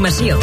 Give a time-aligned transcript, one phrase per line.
[0.00, 0.38] Informació.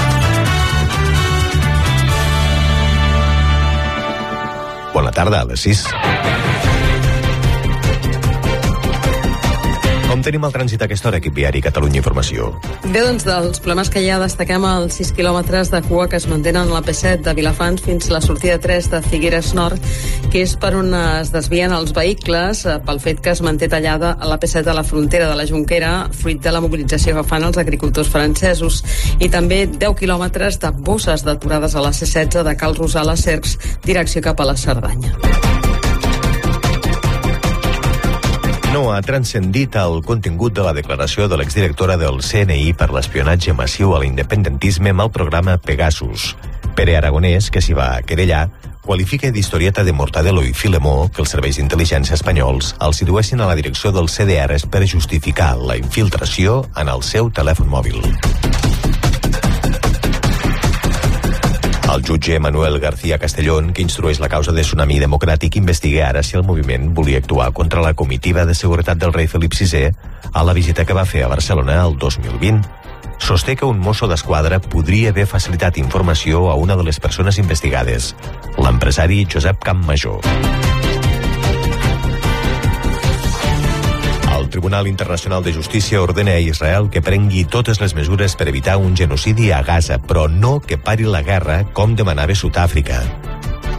[4.94, 6.77] Bona tarda, a les 6.
[10.18, 12.48] Com tenim el trànsit a aquesta hora, equip viari Catalunya Informació?
[12.88, 16.26] Bé, doncs, dels problemes que hi ha destaquem els 6 quilòmetres de cua que es
[16.26, 19.78] mantenen a la P7 de Vilafants fins a la sortida 3 de Figueres Nord,
[20.34, 24.16] que és per on es desvien els vehicles eh, pel fet que es manté tallada
[24.18, 27.46] a la P7 de la frontera de la Jonquera, fruit de la mobilització que fan
[27.46, 28.82] els agricultors francesos.
[29.22, 33.54] I també 10 quilòmetres de bosses deturades a la C16 de Cal Rosal a Cercs,
[33.86, 35.47] direcció cap a la Cerdanya.
[38.78, 43.96] No ha transcendit el contingut de la declaració de l'exdirectora del CNI per l'espionatge massiu
[43.96, 46.28] a l'independentisme amb el programa Pegasus.
[46.78, 48.44] Pere Aragonès, que s'hi va querellar,
[48.86, 53.58] qualifica d'historieta de Mortadelo i Filemó que els serveis d'intel·ligència espanyols els situessin a la
[53.58, 58.67] direcció dels CDRs per justificar la infiltració en el seu telèfon mòbil.
[61.94, 66.36] El jutge Manuel García Castellón, que instrueix la causa de Tsunami Democràtic, investiga ara si
[66.36, 69.94] el moviment volia actuar contra la comitiva de seguretat del rei Felip VI
[70.34, 72.68] a la visita que va fer a Barcelona el 2020.
[73.18, 78.16] Sosté que un mosso d'esquadra podria haver facilitat informació a una de les persones investigades,
[78.60, 80.20] l'empresari Josep Campmajor.
[80.22, 80.67] El
[84.58, 88.96] Tribunal Internacional de Justícia ordena a Israel que prengui totes les mesures per evitar un
[88.98, 92.98] genocidi a Gaza, però no que pari la guerra com demanava Sud-àfrica.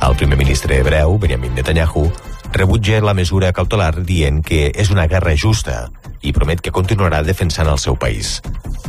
[0.06, 2.04] El primer ministre hebreu, Benjamin Netanyahu,
[2.54, 5.88] rebutja la mesura cautelar dient que és una guerra justa
[6.22, 8.38] i promet que continuarà defensant el seu país.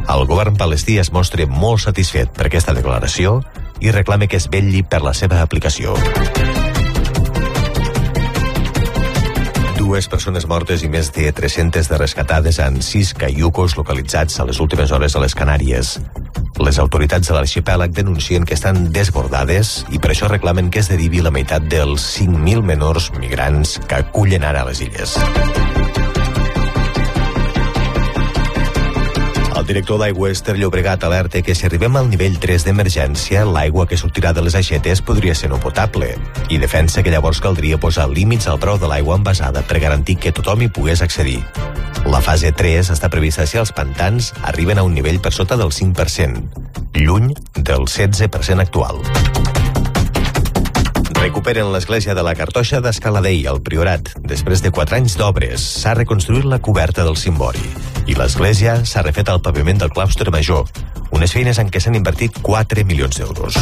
[0.05, 3.39] El govern palestí es mostra molt satisfet per aquesta declaració
[3.81, 5.97] i reclama que es vetlli per la seva aplicació.
[9.89, 14.59] Dues persones mortes i més de 300 de rescatades en sis caiucos localitzats a les
[14.61, 15.95] últimes hores a les Canàries.
[16.61, 21.23] Les autoritats de l'arxipèlag denuncien que estan desbordades i per això reclamen que es derivi
[21.25, 25.17] la meitat dels 5.000 menors migrants que acullen ara a les illes.
[29.69, 34.31] Director d'Aigües Ter Llobregat alerta que si arribem al nivell 3 d'emergència, l'aigua que sortirà
[34.33, 36.15] de les aixetes podria ser no potable
[36.49, 40.33] i defensa que llavors caldria posar límits al preu de l'aigua envasada per garantir que
[40.33, 41.43] tothom hi pogués accedir.
[42.09, 45.69] La fase 3 està prevista si els pantans arriben a un nivell per sota del
[45.69, 46.65] 5%,
[46.97, 49.05] lluny del 16% actual.
[51.19, 54.13] Recuperen l'església de la Cartoixa d'Escaladei, al Priorat.
[54.23, 57.59] Després de 4 anys d'obres, s'ha reconstruït la coberta del cimbori
[58.09, 60.63] i l'església s'ha refet al paviment del claustre major,
[61.11, 63.59] unes feines en què s'han invertit 4 milions d'euros.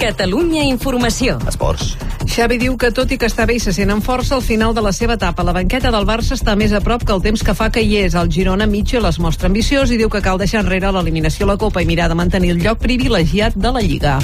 [0.00, 1.36] Catalunya Informació.
[1.48, 1.94] Esports.
[2.24, 4.74] Xavi diu que tot i que està bé i se sent amb força, al final
[4.74, 7.44] de la seva etapa la banqueta del Barça està més a prop que el temps
[7.44, 8.16] que fa que hi és.
[8.16, 11.60] El Girona Mitchell es mostra ambiciós i diu que cal deixar enrere l'eliminació a la
[11.60, 14.18] Copa i mirar de mantenir el lloc privilegiat de la Lliga.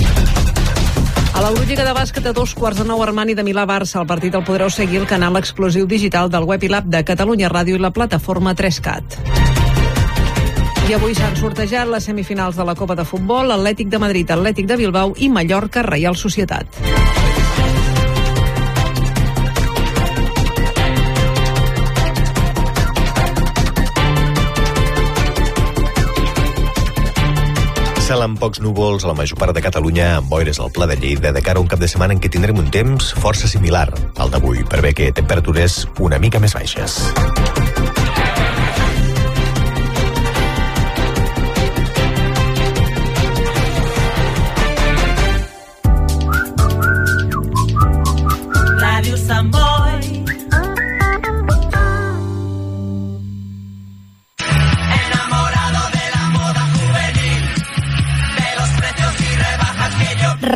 [1.40, 4.02] A l'Eurolliga de bàsquet a dos quarts de nou Armani de Milà-Barça.
[4.02, 7.48] El partit el podreu seguir al canal exclusiu digital del web i l'app de Catalunya
[7.48, 9.16] Ràdio i la plataforma 3CAT.
[10.90, 14.68] I avui s'han sortejat les semifinals de la Copa de Futbol, Atlètic de Madrid, Atlètic
[14.68, 16.76] de Bilbao i Mallorca, Reial Societat.
[28.20, 30.96] Cel amb pocs núvols a la major part de Catalunya amb boires al Pla de
[31.00, 33.86] Lleida de cara a un cap de setmana en què tindrem un temps força similar
[34.20, 37.00] al d'avui, per bé que temperatures una mica més baixes.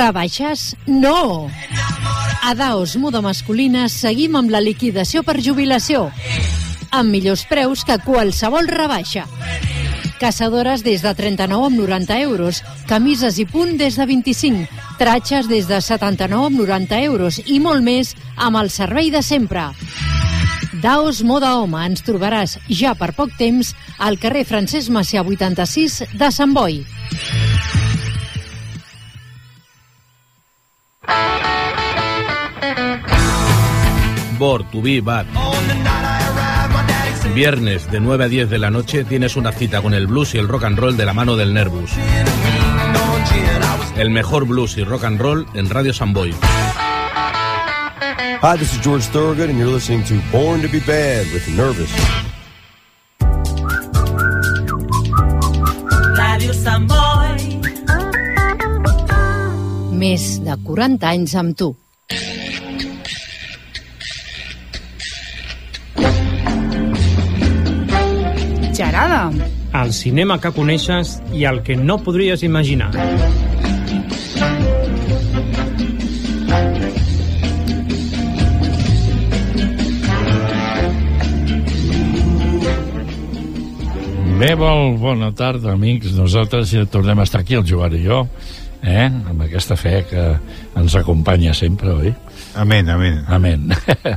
[0.04, 0.76] Rebaixes?
[0.86, 1.48] No!
[2.44, 6.10] A Daos Muda Masculina seguim amb la liquidació per jubilació.
[6.92, 9.24] Amb millors preus que qualsevol rebaixa.
[10.20, 12.60] Caçadores des de 39 amb 90 euros,
[12.90, 14.66] camises i punt des de 25,
[15.00, 19.70] tratxes des de 79 amb 90 euros i molt més amb el servei de sempre.
[20.84, 26.30] Daos Moda Home ens trobaràs ja per poc temps al carrer Francesc Macià 86 de
[26.34, 26.82] Sant Boi.
[34.44, 35.24] Bor, Tubí, Bar.
[37.34, 40.38] Viernes de 9 a 10 de la noche tienes una cita con el blues y
[40.38, 41.92] el rock and roll de la mano del Nervus.
[43.96, 46.34] El mejor blues y rock and roll en Radio Samboy.
[48.42, 51.90] Hi, this is George Thorogood, and you're listening to Born to be Bad with Nervous.
[56.40, 57.32] you some boy.
[59.96, 61.74] Més de 40 anys amb tu.
[68.74, 69.30] Gerada,
[69.78, 72.88] el cinema que coneixes i el que no podries imaginar.
[84.40, 86.10] Bé, molt bona tarda, amics.
[86.18, 88.24] Nosaltres ja tornem a estar aquí, el Joan i jo,
[88.82, 89.06] eh?
[89.06, 90.26] amb aquesta fe que
[90.82, 92.10] ens acompanya sempre, oi?
[92.54, 93.24] Amén, amén.
[93.26, 93.68] Amén.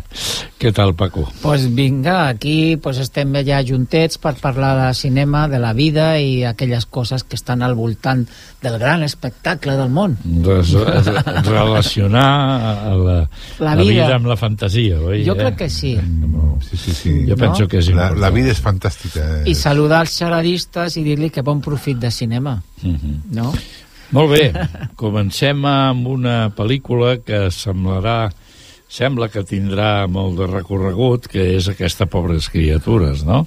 [0.60, 1.28] Què tal, Paco?
[1.42, 6.44] pues vinga, aquí pues estem ja juntets per parlar de cinema, de la vida i
[6.45, 8.25] aquelles coses que estan al voltant
[8.62, 10.18] del gran espectacle del món.
[10.45, 13.30] Res, re- relacionar la,
[13.60, 14.06] La la vida.
[14.07, 15.24] vida amb la fantasia, oi?
[15.25, 15.38] Jo eh?
[15.44, 15.95] crec que sí.
[16.69, 17.16] Sí, sí, sí.
[17.30, 18.22] Jo penso que és la, important.
[18.22, 19.28] la vida és fantàstica.
[19.45, 23.22] I saludar els xaradistes i dir-li que bon profit de cinema, Mhm.
[23.33, 23.54] no?
[24.15, 24.44] Molt bé,
[24.95, 28.30] comencem amb una pel·lícula que semblarà
[28.88, 33.45] sembla que tindrà molt de recorregut, que és aquesta Pobres Criatures, no?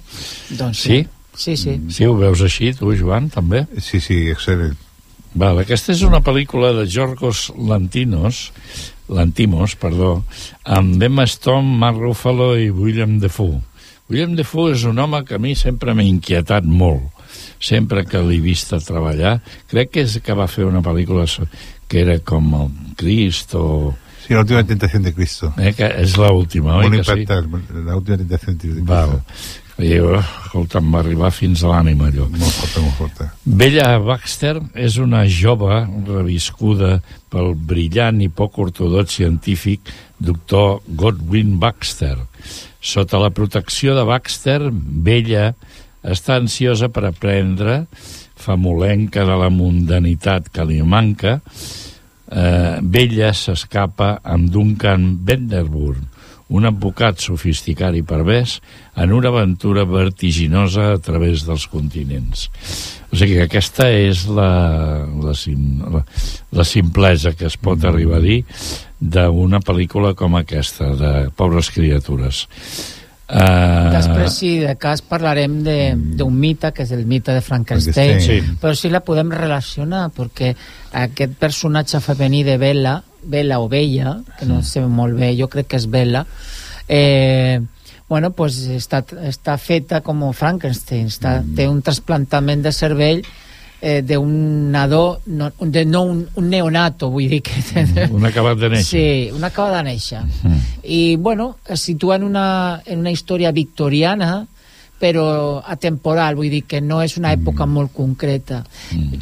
[0.53, 1.01] Doncs Sí?
[1.33, 1.77] Sí, sí.
[1.89, 3.63] Sí, ho veus així, tu, Joan, també?
[3.79, 4.75] Sí, sí, excel·lent.
[5.33, 8.49] Val, aquesta és una pel·lícula de Yorgos Lantinos,
[9.11, 10.25] Lantimos, perdó,
[10.63, 13.61] amb Emma Stone, Mark Ruffalo i William Defoe.
[14.11, 17.07] William Defoe és un home que a mi sempre m'ha inquietat molt,
[17.61, 19.37] sempre que l'he vist a treballar.
[19.71, 21.27] Crec que és que va fer una pel·lícula
[21.87, 23.93] que era com el Crist o...
[24.25, 25.53] Sí, la última tentación de Cristo.
[25.57, 27.01] Eh, que és l'última, oi Molt sí?
[27.01, 28.85] impactant, la última tentación de Cristo.
[28.87, 29.19] Val.
[29.81, 32.27] I, oh, escolta, em va arribar fins a l'ànima, allò.
[32.29, 33.27] Molt forta, molt forta.
[33.43, 36.99] Bella Baxter és una jove reviscuda
[37.33, 39.89] pel brillant i poc ortodox científic
[40.21, 42.17] doctor Godwin Baxter.
[42.81, 45.51] Sota la protecció de Baxter, Bella
[46.03, 47.85] està ansiosa per aprendre,
[48.41, 51.39] famolenca de la mundanitat que li manca,
[52.31, 56.01] eh, Bella s'escapa amb Duncan Vanderburg,
[56.51, 58.57] un advocat sofisticat i pervers,
[58.99, 62.49] en una aventura vertiginosa a través dels continents.
[63.11, 64.51] O sigui que aquesta és la,
[65.23, 66.03] la, sim, la,
[66.51, 68.41] la simplesa que es pot arribar a dir
[68.99, 72.45] d'una pel·lícula com aquesta, de Pobres Criatures.
[73.31, 78.19] Uh, Després, sí, de cas parlarem de- d'un mite, que és el mite de Frankenstein,
[78.19, 78.57] Frankenstein, sí.
[78.59, 80.49] però sí la podem relacionar, perquè
[80.99, 85.67] aquest personatge femení de Bella, Bella o Bella, que no sé molt bé, jo crec
[85.71, 86.25] que és Bella,
[86.89, 87.61] eh,
[88.09, 93.23] bueno, pues està, està feta com Frankenstein, està, té un trasplantament de cervell
[93.81, 97.57] eh, d'un nadó, no, de, no un, un neonato, vull dir que...
[98.07, 98.87] un acabat de néixer.
[98.87, 100.21] Sí, un acaba de néixer.
[100.83, 104.45] I, bueno, es situa en una, en una història victoriana,
[105.01, 108.61] però atemporal, vull dir que no és una època molt concreta.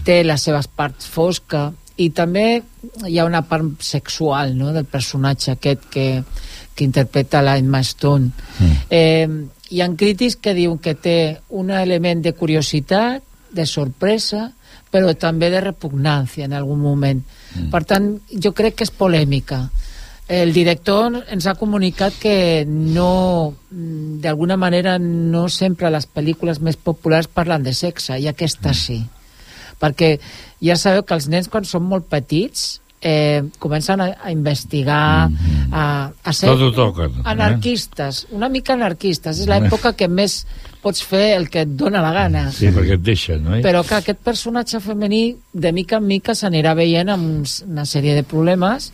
[0.04, 2.62] Té les seves parts fosques i també
[3.08, 6.06] hi ha una part sexual no, del personatge aquest que,
[6.76, 8.32] que interpreta la Emma Stone.
[8.90, 9.28] Eh,
[9.70, 11.18] hi ha crítics que diuen que té
[11.56, 14.50] un element de curiositat, de sorpresa,
[14.90, 17.22] però també de repugnància en algun moment.
[17.72, 19.68] Per tant, jo crec que és polèmica.
[20.30, 26.78] El director ens ha comunicat que no, mm, d'alguna manera, no sempre les pel·lícules més
[26.78, 29.00] populars parlen de sexe, i aquesta sí.
[29.82, 30.20] Perquè
[30.62, 35.30] ja sabeu que els nens, quan són molt petits, eh, comencen a, a investigar,
[35.72, 37.26] a, a ser Tot toquen, eh?
[37.32, 39.40] anarquistes, una mica anarquistes.
[39.40, 40.44] És l'època que més
[40.82, 42.46] pots fer el que et dóna la gana.
[42.56, 43.58] Sí, perquè et deixen, no?
[43.66, 48.24] Però que aquest personatge femení, de mica en mica, s'anirà veient amb una sèrie de
[48.24, 48.92] problemes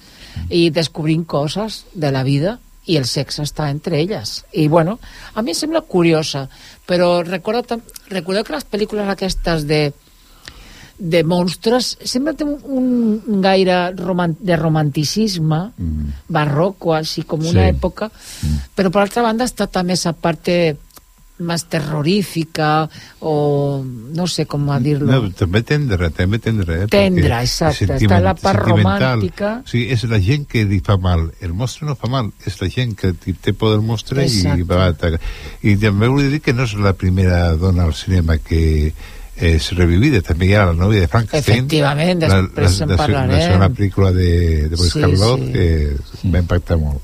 [0.49, 4.43] i descobrint coses de la vida i el sexe està entre elles.
[4.53, 4.99] I, bueno,
[5.33, 6.47] a mi em sembla curiosa,
[6.85, 9.93] però recorda, tam- recordeu que les pel·lícules aquestes de
[10.97, 15.57] de monstres sempre té un, un gaire de romanticisme
[16.29, 17.73] barroco, així com una Sí.
[17.75, 18.07] època
[18.77, 20.77] però per altra banda està també esa parte
[21.37, 22.89] más terrorífica
[23.19, 26.83] o no sé com a dir-lo No, també tendra, també tendra.
[26.83, 26.87] Eh?
[26.87, 27.89] Tendra, exacte.
[27.97, 29.57] Està la part romàntica.
[29.65, 31.27] O sigui, és la gent que li fa mal.
[31.43, 34.61] El monstre no fa mal, és la gent que té por del monstre Exacte.
[34.63, 35.19] i va atacar.
[35.61, 38.93] I també vull dir que no és la primera dona al cinema que
[39.35, 43.33] és revivida, també hi ha la nòvia de Frankenstein Efectivament, després en la, la, parlarem.
[43.33, 44.29] la segona pel·lícula de,
[44.69, 45.51] de Boris Sí, Karloff sí.
[45.51, 47.03] que va impactar molt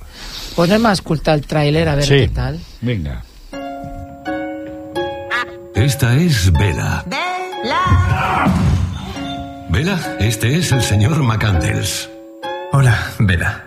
[0.88, 2.22] a escoltar el tràiler a veure Sí.
[2.24, 3.18] què tal Vinga.
[5.82, 7.04] Esta es Vela.
[9.70, 12.08] Vela, este es el señor McCandles.
[12.72, 13.66] Hola, Vela.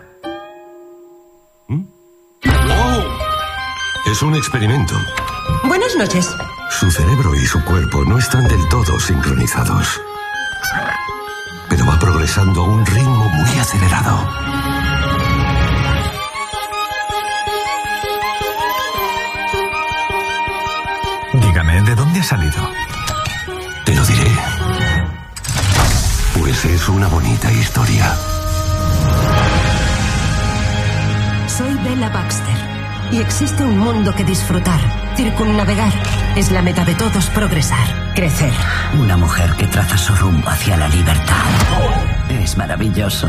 [1.67, 3.03] ¡Oh!
[4.07, 4.95] Es un experimento.
[5.65, 6.31] Buenas noches.
[6.71, 10.01] Su cerebro y su cuerpo no están del todo sincronizados.
[11.69, 14.54] Pero va progresando a un ritmo muy acelerado.
[21.95, 22.61] ¿De dónde ha salido?
[23.85, 24.31] Te lo diré.
[26.39, 28.13] Pues es una bonita historia.
[31.47, 32.57] Soy Bella Baxter
[33.13, 34.81] y existe un mundo que disfrutar,
[35.17, 35.93] circunnavegar.
[36.35, 38.53] Es la meta de todos progresar, crecer.
[38.99, 41.45] Una mujer que traza su rumbo hacia la libertad.
[42.29, 43.29] Es maravilloso.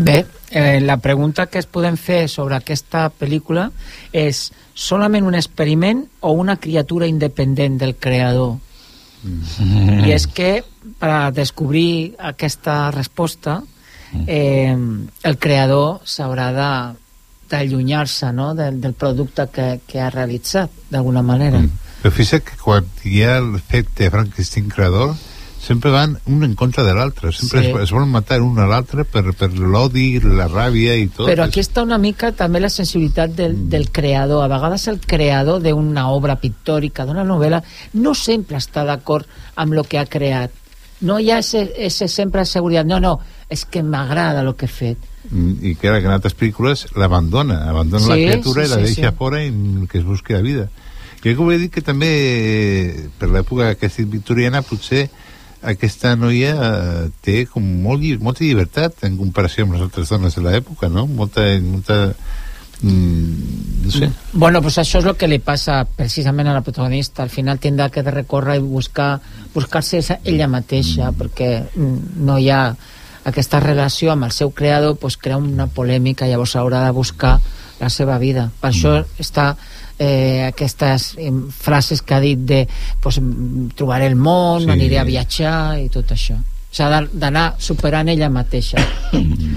[0.00, 3.66] Bé, eh, la pregunta que es podem fer sobre aquesta pel·lícula
[4.16, 8.56] és solament un experiment o una criatura independent del creador?
[9.22, 10.06] Mm.
[10.08, 10.62] I és que
[10.98, 13.58] per descobrir aquesta resposta
[14.24, 16.72] eh, el creador s'haurà de
[17.50, 18.54] d'allunyar-se no?
[18.54, 21.88] del, del producte que, que ha realitzat d'alguna manera mm.
[22.00, 25.12] Però fixa't que quan hi ha de Frankenstein creador
[25.60, 27.66] sempre van un en contra de l'altre sempre Sí.
[27.70, 31.44] es, es volen matar un a l'altre per, per l'odi, la ràbia i tot Però
[31.44, 33.68] aquí està una mica també la sensibilitat del, Mm.
[33.68, 34.42] del creador.
[34.44, 37.62] A vegades el creador d'una obra pictòrica, d'una novel·la,
[37.92, 39.26] no sempre està d'acord
[39.56, 40.50] amb el que ha creat.
[41.02, 42.86] No hi ha ese, ese sempre seguretat.
[42.86, 44.98] No, no, és que m'agrada el que he fet.
[45.30, 48.74] Mm, i que ara que en altres pel·lícules l'abandona abandona Sí, la criatura sí, i
[48.74, 49.16] la deixa sí.
[49.18, 49.50] fora i
[49.90, 50.70] que es busqui la vida
[51.20, 55.10] jo que volia dir que també eh, per l'època aquesta victoriana potser
[55.62, 60.44] aquesta noia eh, té com molt, molta llibertat en comparació amb les altres dones de
[60.44, 61.06] l'època no?
[61.06, 61.98] molta, molta
[62.82, 67.22] mm, no sé Bueno, pues això és el que li passa precisament a la protagonista.
[67.22, 69.18] Al final tindrà que de recórrer i buscar
[69.54, 72.62] buscar-se ella mateixa, perquè mm, no hi ha
[73.24, 77.38] aquesta relació amb el seu creador, pues crea una polèmica, llavors haurà de buscar
[77.80, 78.50] la seva vida.
[78.60, 79.56] Per això està
[80.00, 82.62] eh, aquestes eh, frases que ha dit de
[83.02, 84.70] pues, mm, trobaré el món, Sí.
[84.72, 86.38] aniré a viatjar i tot això.
[86.72, 88.78] S'ha d'anar superant ella mateixa.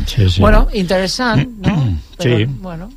[0.06, 0.42] Sí, sí.
[0.42, 1.76] Bueno, interessant, no?
[2.18, 2.46] Però, Sí.
[2.60, 2.90] bueno,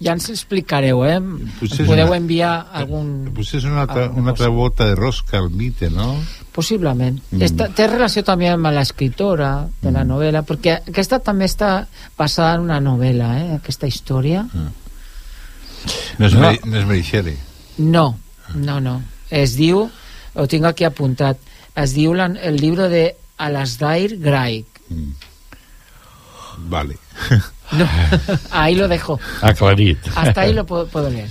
[0.00, 1.18] ja ens explicareu, eh?
[1.60, 3.30] Potser Ens podeu una- enviar algun...
[3.34, 6.16] potser és una altra, una altra volta de rosca al mite no?
[6.54, 7.20] Possiblement.
[7.30, 7.36] Mm.
[7.36, 7.42] Mm.
[7.42, 12.60] Esta, té relació també amb l'escriptora de la novel·la, perquè aquesta també està basada en
[12.70, 13.54] una novel·la, eh?
[13.56, 14.46] aquesta història.
[16.18, 16.40] No és, No.
[16.40, 17.36] Mary, no és Mary Shelley
[17.78, 18.18] No,
[18.54, 19.02] no, no.
[19.30, 19.88] Es diu,
[20.34, 21.38] ho tinc aquí apuntat,
[21.74, 23.04] es diu la, el llibre de
[23.36, 24.64] Alasdair Gray.
[26.70, 26.96] vale
[27.72, 27.88] No,
[28.50, 29.18] ahí lo dejo.
[29.40, 29.98] Aclarit.
[30.14, 31.30] Hasta ahí lo puedo, puedo leer.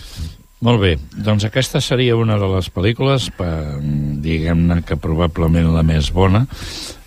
[0.63, 3.77] Molt bé, doncs aquesta seria una de les pel·lícules, per,
[4.23, 6.45] diguem-ne que probablement la més bona,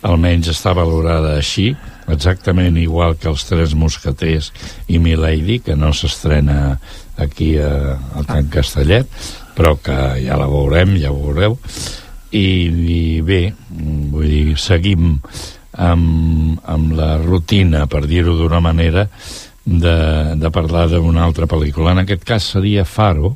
[0.07, 1.71] almenys està valorada així,
[2.13, 4.53] exactament igual que els Tres Mosqueters
[4.89, 6.77] i Milady, que no s'estrena
[7.17, 9.09] aquí a, a Can Castellet,
[9.57, 11.59] però que ja la veurem, ja ho veureu,
[12.37, 13.41] i, i bé,
[14.13, 15.17] vull dir, seguim
[15.73, 19.07] amb, amb la rutina, per dir-ho d'una manera,
[19.67, 19.97] de,
[20.39, 21.93] de parlar d'una altra pel·lícula.
[21.93, 23.35] En aquest cas seria Faro,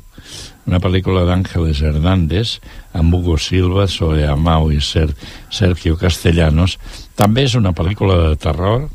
[0.69, 2.59] una pel·lícula d'Àngeles Hernández
[2.95, 5.09] amb Hugo Silva, Zoe Amau i Ser
[5.51, 6.77] Sergio Castellanos.
[7.21, 8.87] També és una pel·lícula de terror,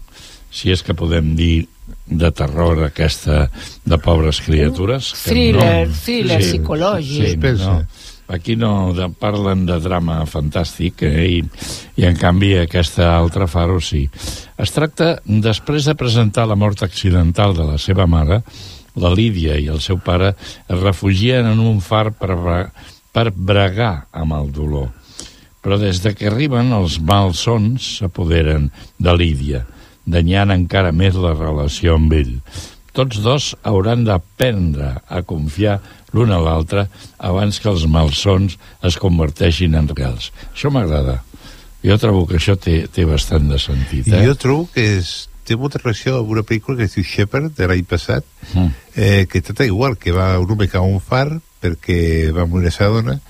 [0.51, 1.69] si és que podem dir
[2.07, 3.45] de terror aquesta
[3.87, 5.13] de pobres criatures.
[5.15, 7.37] que Thriller, thriller psicològic.
[7.37, 7.77] Sí, no.
[8.35, 11.39] Aquí no de, parlen de drama fantàstic eh, i,
[11.95, 14.09] i en canvi aquesta altra Faro sí.
[14.59, 18.41] Es tracta, després de presentar la mort accidental de la seva mare,
[18.99, 22.35] la Lídia i el seu pare es refugien en un far per,
[23.15, 24.91] per bregar amb el dolor.
[25.67, 28.69] Però des de que arriben, els malsons s'apoderen
[29.03, 29.65] de Lídia,
[30.07, 32.37] danyant encara més la relació amb ell.
[32.95, 35.81] Tots dos hauran d'aprendre a confiar
[36.15, 36.87] l'un a l'altre
[37.19, 38.55] abans que els malsons
[38.87, 40.31] es converteixin en reals.
[40.55, 41.19] Això m'agrada.
[41.83, 44.07] Jo trobo que això té, té bastant de sentit.
[44.07, 44.23] i Eh?
[44.25, 47.67] jo trobo que és, té molta relació amb una pel·lícula que es diu Shepard de
[47.67, 48.71] l'any passat Mm.
[48.95, 52.47] eh, que trata igual, que va un home que va a un far perquè va
[52.47, 53.21] morir la dona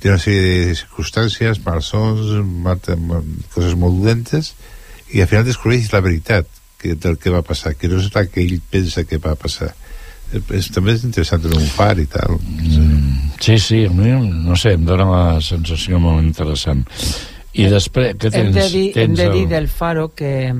[0.00, 2.34] té una sèrie de circumstàncies, malsons,
[3.54, 4.54] coses molt dolentes,
[5.14, 6.46] i al final descobreix la veritat
[6.78, 9.72] que, del que va passar, que no és la que ell pensa que va passar.
[10.34, 12.36] Eh, És, també és interessant tenir un far i tal.
[12.42, 14.10] Mm, sí, sí, a mi,
[14.44, 16.82] no sé, em dóna la sensació molt interessant.
[17.56, 18.36] I després, què tens?
[18.36, 20.52] hem de dir, hem tens de dir el- del Faro que,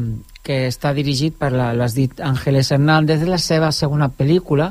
[0.47, 4.71] que està dirigit per la, l'has dit, Ángeles Hernández, és la seva segona pel·lícula.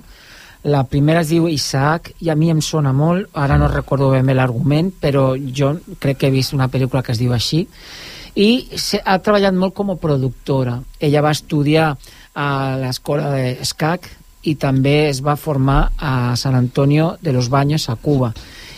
[0.65, 4.25] La primera es diu Isaac i a mi em sona molt, ara no recordo ben
[4.25, 7.67] bé l'argument, però jo crec que he vist una pel·lícula que es diu així
[8.35, 8.49] i
[9.05, 10.79] ha treballat molt com a productora.
[10.99, 11.93] Ella va estudiar
[12.35, 12.47] a
[12.81, 14.09] l'escola de SCAC
[14.45, 18.33] i també es va formar a San Antonio de los Baños, a Cuba.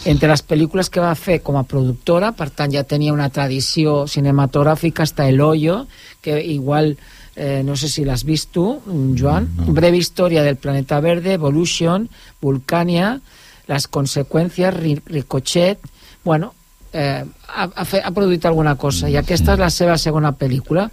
[0.05, 4.05] Entre les pel·lícules que va fer com a productora, per tant ja tenia una tradició
[4.07, 5.85] cinematogràfica, està El Hoyo,
[6.21, 6.95] que igual,
[7.37, 8.65] eh, no sé si l'has vist tu,
[9.17, 9.71] Joan, no.
[9.77, 12.09] Breve Historia del Planeta Verde, Evolution,
[12.41, 13.19] Vulcania,
[13.67, 15.77] Las Consecuencias, Ri- Ricochet,
[16.25, 16.53] bueno,
[16.93, 20.89] eh, ha, ha, fe, ha produït alguna cosa, i aquesta és la seva segona pel·lícula.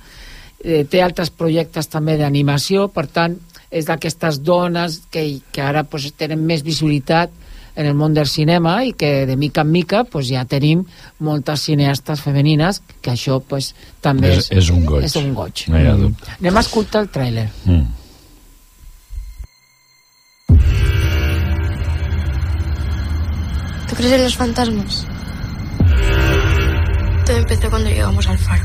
[0.64, 3.38] Eh, té altres projectes també d'animació, per tant,
[3.70, 7.30] és d'aquestes dones que, que ara pues, tenen més visibilitat
[7.76, 10.84] en el món del cinema i que de mica en mica pues, ja tenim
[11.18, 15.04] moltes cineastes femenines que això pues, també És, és un goig.
[15.04, 15.64] és un goig.
[15.68, 16.30] No hi ha dubte.
[16.40, 17.48] Anem a escoltar el tràiler.
[17.64, 17.86] Mm.
[23.88, 25.06] ¿Tú crees en los fantasmas?
[27.26, 28.64] Todo empezó cuando llegamos al faro.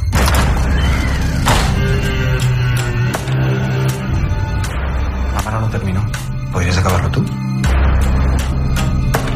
[5.35, 6.05] La mano no terminó.
[6.51, 7.25] ¿Podrías acabarlo tú?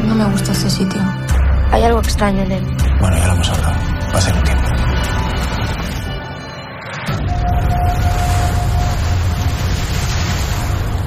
[0.06, 1.00] No me gusta ese sitio.
[1.72, 2.76] Hay algo extraño en él.
[3.00, 3.74] Bueno, ya lo hemos hablado.
[4.12, 4.64] Va a ser un tiempo.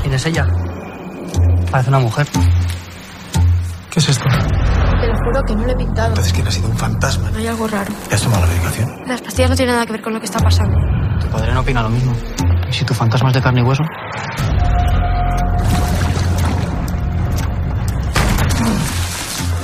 [0.01, 0.47] ¿Quién es ella?
[1.71, 2.27] Parece una mujer.
[3.91, 4.25] ¿Qué es esto?
[4.29, 6.09] Te lo juro que no lo he pintado.
[6.09, 7.29] Entonces, ¿quién ha sido un fantasma?
[7.35, 7.91] Hay algo raro.
[8.09, 8.89] ¿Ya has tomado la medicación?
[9.07, 10.77] Las pastillas no tienen nada que ver con lo que está pasando.
[11.19, 12.13] Tu padre no opina lo mismo.
[12.69, 13.83] ¿Y si tu fantasma es de carne y hueso?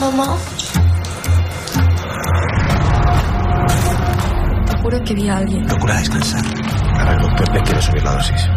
[0.03, 0.35] Mamá.
[4.69, 5.65] Te juro que vi a alguien.
[5.65, 6.43] Procura descansar.
[6.99, 8.49] Ahora el doctor le quiere subir la dosis.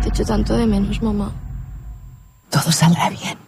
[0.00, 1.32] Te echo tanto de menos, mamá.
[2.52, 3.38] Todo saldrá bien.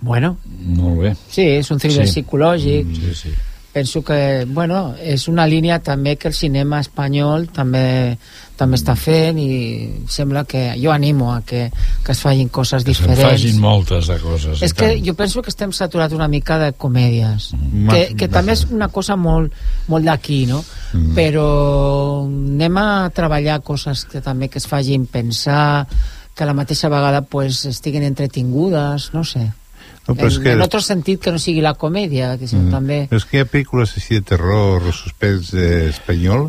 [0.00, 0.36] Bueno.
[0.44, 1.14] Molt bé.
[1.30, 2.20] Sí, és un thriller Sí.
[2.20, 2.86] psicològic.
[2.94, 3.34] Sí, sí.
[3.72, 8.18] Penso que, bueno, és una línia també que el cinema espanyol també
[8.62, 11.70] també està fent i sembla que jo animo a que,
[12.04, 13.22] que es facin coses Que diferents.
[13.24, 14.60] facin moltes de coses.
[14.62, 15.06] És que tant.
[15.06, 17.88] jo penso que estem saturats una mica de comèdies, Mm.
[17.90, 19.52] que, que també és una cosa molt,
[19.88, 20.62] molt d'aquí, no?
[20.92, 21.14] Mm.
[21.16, 25.86] Però anem a treballar coses que també que es facin pensar,
[26.36, 29.50] que a la mateixa vegada pues, estiguin entretingudes, no sé.
[30.08, 32.64] No, però és en, que- en otro sentit que no sigui la comèdia, que sinó
[32.68, 32.70] Mm.
[32.74, 32.98] també...
[33.10, 36.48] Però és que hi ha pel·lícules així de terror o suspens eh, espanyol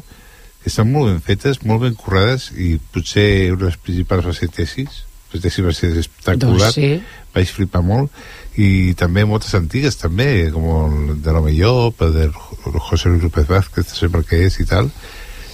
[0.64, 4.34] que estan molt ben fetes, molt ben currades i potser una de les principals va
[4.34, 7.02] ser Tesis la Tesis va ser espectacular Doncs sí.
[7.34, 8.12] vaig flipar molt
[8.62, 12.28] i també moltes antigues també com el de l'Home Llop el de
[12.90, 14.92] José Luis López Vázquez no sé per què és i tal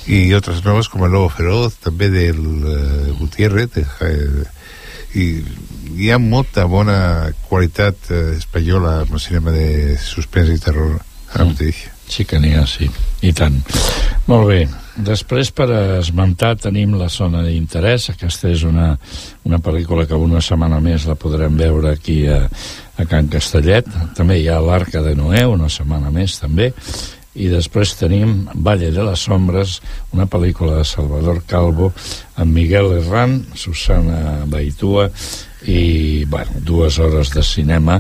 [0.08, 4.46] i altres noves com el Lobo Feroz també del eh, Gutiérrez de, eh,
[5.16, 5.28] i
[6.00, 11.00] hi ha molta bona qualitat eh, espanyola en el cinema de suspens i terror
[11.34, 12.88] ara mateix Sí que n'hi ha, sí.
[13.22, 13.60] I tant.
[14.26, 14.64] Molt bé.
[15.06, 15.68] Després, per
[16.00, 18.10] esmentar, tenim la zona d'interès.
[18.16, 18.90] Aquesta és una,
[19.46, 22.42] una pel·lícula que una setmana més la podrem veure aquí a,
[22.98, 23.88] a Can Castellet.
[24.18, 26.72] També hi ha l'Arca de Noé, una setmana més també.
[27.36, 29.80] I després tenim Valle de les Sombres,
[30.16, 31.92] una pel·lícula de Salvador Calvo,
[32.36, 35.10] amb Miguel Herrán, Susana Baitua,
[35.68, 38.00] i, bueno, dues hores de cinema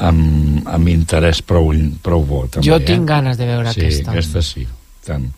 [0.00, 1.70] amb, amb interès prou,
[2.02, 2.86] prou bo també, Jo eh?
[2.88, 4.10] tinc ganes de veure sí, aquesta.
[4.10, 4.66] aquesta sí
[5.04, 5.28] tant.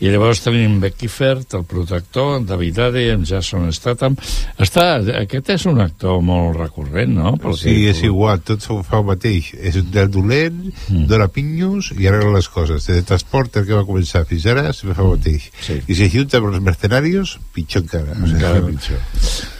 [0.00, 4.14] I llavors tenim Becky Fert el protector, David Ade amb Jason Statham
[4.58, 7.32] Està, aquest és un actor molt recurrent no?
[7.42, 9.52] Pel Sí, és igual, tot s'ho fa el mateix.
[9.58, 11.06] És del dolent, Mm.
[11.10, 12.86] dona pinyos i arregla les coses.
[12.86, 15.50] De transport, el que va començar fins ara, se fa el mateix.
[15.60, 15.80] Sí.
[15.86, 18.12] I si junta amb els mercenarios, pitjor encara.
[18.12, 18.98] O sigui, Encara pitjor.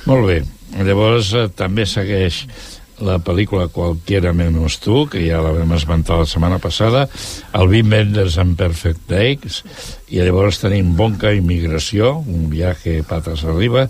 [0.07, 0.39] Molt bé.
[0.85, 2.45] Llavors eh, també segueix
[3.01, 7.07] la pel·lícula Qualquiera menos tu, que ja la vam esmentar la setmana passada,
[7.55, 9.63] el Wim Wenders en Perfect Days,
[10.11, 13.89] i llavors tenim Bonca Immigració, un viatge patas arriba,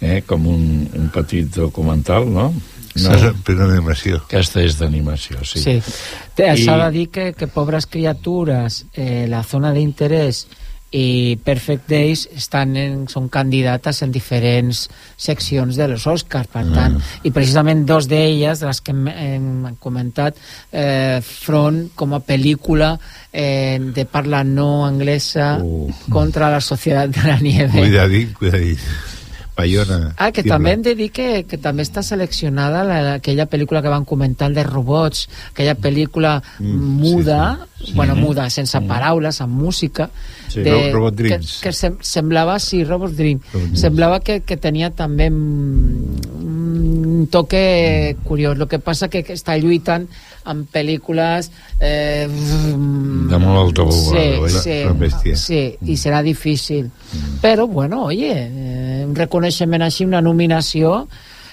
[0.00, 2.50] eh, com un, un petit documental, no?
[3.00, 3.10] No.
[3.46, 4.16] Però d'animació.
[4.26, 5.60] Aquesta és d'animació, sí.
[5.62, 5.76] Sí.
[6.34, 10.46] Te- I- S'ha de dir que, que pobres criatures, eh, la zona d'interès
[10.90, 16.96] i Perfect Days estan en, són candidates en diferents seccions de los Oscars, per tant,
[16.96, 17.20] Mm.
[17.22, 20.34] i precisament dos d'elles, de les que hem, hem comentat,
[20.72, 22.98] eh, front com a pel·lícula
[23.32, 25.60] eh, de parla no anglesa
[26.10, 27.78] contra la societat de la nieve.
[27.78, 28.78] Cuidadín, cuidadín.
[29.60, 29.98] Bayona.
[30.16, 33.92] Ah, que també hem de dir que, que també està seleccionada la, aquella pel·lícula que
[33.92, 40.10] van comentar el de robots, aquella pel·lícula muda, bueno, muda, sense paraules, amb música,
[40.50, 40.64] Sí.
[40.66, 41.50] Ro- Robot que, Dreams.
[41.62, 43.78] que sem semblava, sí, Robot Dream, Dreams.
[43.78, 48.58] semblava que, que tenia també mm, un toque curiós.
[48.58, 50.08] Lo que passa que, que està lluitant
[50.50, 54.50] amb pel·lícules eh, De molt alta volada, sí, oi?
[54.50, 56.90] sí, La sí, i serà difícil.
[57.42, 58.79] Però, bueno, oye, eh,
[59.10, 61.08] un reconeixement així, una nominació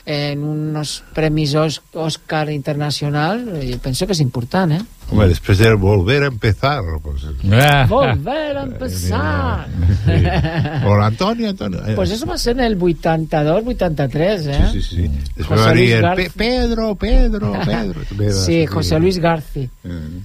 [0.08, 4.80] en unos premis Oscar internacional, eh, jo penso que és important, eh?
[5.10, 6.80] Home, després de volver a empezar.
[7.04, 7.26] Pues,
[7.90, 9.68] Volver a empezar.
[10.86, 11.82] Hola, Antonio, Antonio.
[11.86, 14.60] Eh, Pues eso va a ser en el 82, 83, ¿eh?
[14.72, 15.12] Sí, sí, sí.
[15.36, 18.34] Després José va dir Luis el Garci- Pe Pedro, Pedro, Pedro.
[18.46, 18.66] Sí.
[18.66, 19.70] José Luis Garci.
[19.84, 20.22] Uh,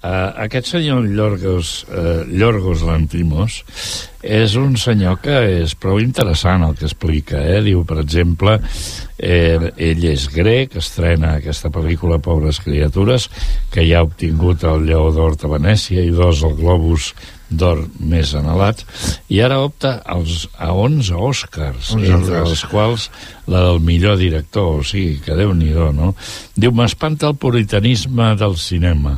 [0.00, 3.60] aquest senyor Llorgos, uh, Llorgos Lantimos
[4.24, 7.40] és un senyor que és prou interessant el que explica.
[7.40, 7.60] Eh?
[7.64, 8.58] Diu, per exemple,
[9.18, 13.28] eh, ell és grec, estrena aquesta pel·lícula Pobres criatures,
[13.72, 17.14] que ja ha obtingut el Lleó d'Or de Venècia i dos el Globus
[17.50, 18.86] d'Or més anhelats,
[19.28, 23.08] i ara opta als, a 11 Oscars, 11 entre els quals
[23.50, 26.12] la del millor director, o sigui, que déu-n'hi-do, no?
[26.54, 29.16] Diu, m'espanta el puritanisme del cinema.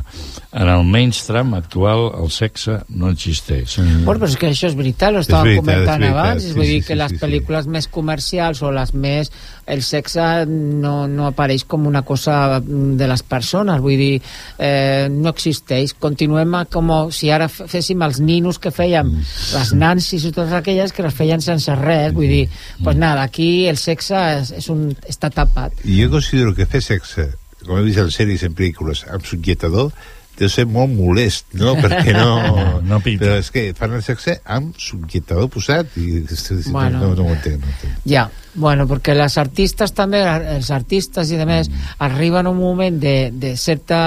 [0.53, 3.77] En el mainstream actual el sexe no existeix.
[3.77, 4.03] Mm.
[4.07, 6.55] Bueno, però és que això és veritat, ho estàvem veritat, comentant és veritat, abans, sí,
[6.57, 7.23] vull dir sí, que sí, les sí, sí.
[7.25, 9.33] pel·lícules més comercials o les més...
[9.67, 14.21] el sexe no, no apareix com una cosa mm, de les persones, vull dir,
[14.57, 15.93] eh, no existeix.
[15.99, 19.23] Continuem com si ara féssim els ninos que fèiem, Mm.
[19.57, 22.49] les nancis i totes aquelles que les feien sense res, vull dir,
[22.83, 25.73] pues nada, aquí el sexe és, és un, està tapat.
[25.85, 27.29] I jo considero que fer sexe,
[27.65, 29.91] com he vist en sèries i en pel·lícules, amb subjetador,
[30.39, 31.75] deu ser molt molest, no?
[31.83, 32.79] Perquè no...
[32.81, 33.25] no pinta.
[33.27, 36.23] Però és que fan el sexe amb subjetador posat i
[36.71, 36.99] Bueno.
[36.99, 37.61] no, no ho entenc.
[37.61, 37.99] No ho entenc.
[38.09, 40.23] Ja, bueno, perquè les artistes també,
[40.57, 44.01] els artistes i demés, arriben a un moment de, de certa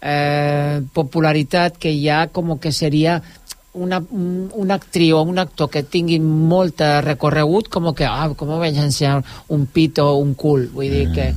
[0.00, 3.20] eh, popularitat que ja com que seria
[3.76, 8.56] una, un, una actriu o un actor que tingui molt recorregut, com que, ah, com
[8.56, 9.20] vaig ensenyar
[9.52, 11.34] un pito o un cul, vull dir que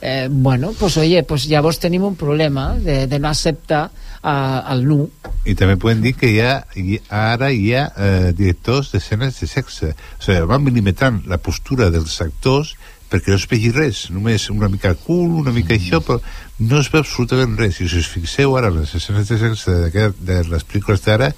[0.00, 3.90] eh, bueno, pues oye, pues llavors tenim un problema de, de no acceptar
[4.22, 5.04] uh, el nu.
[5.48, 9.48] I també podem dir que hi ha, hi, ara hi ha eh, directors d'escenes de
[9.48, 9.94] sexe.
[10.18, 12.74] O sigui, van milimetrant la postura dels actors
[13.10, 16.20] perquè no es vegi res, només una mica cul, una mica això, però
[16.60, 17.80] no es veu absolutament res.
[17.82, 21.32] I si us fixeu ara en les escenes de sexe de, de les pel·lícules d'ara,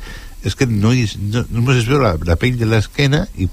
[0.44, 3.48] és que no, hi, no, només es veu la, la pell de l'esquena i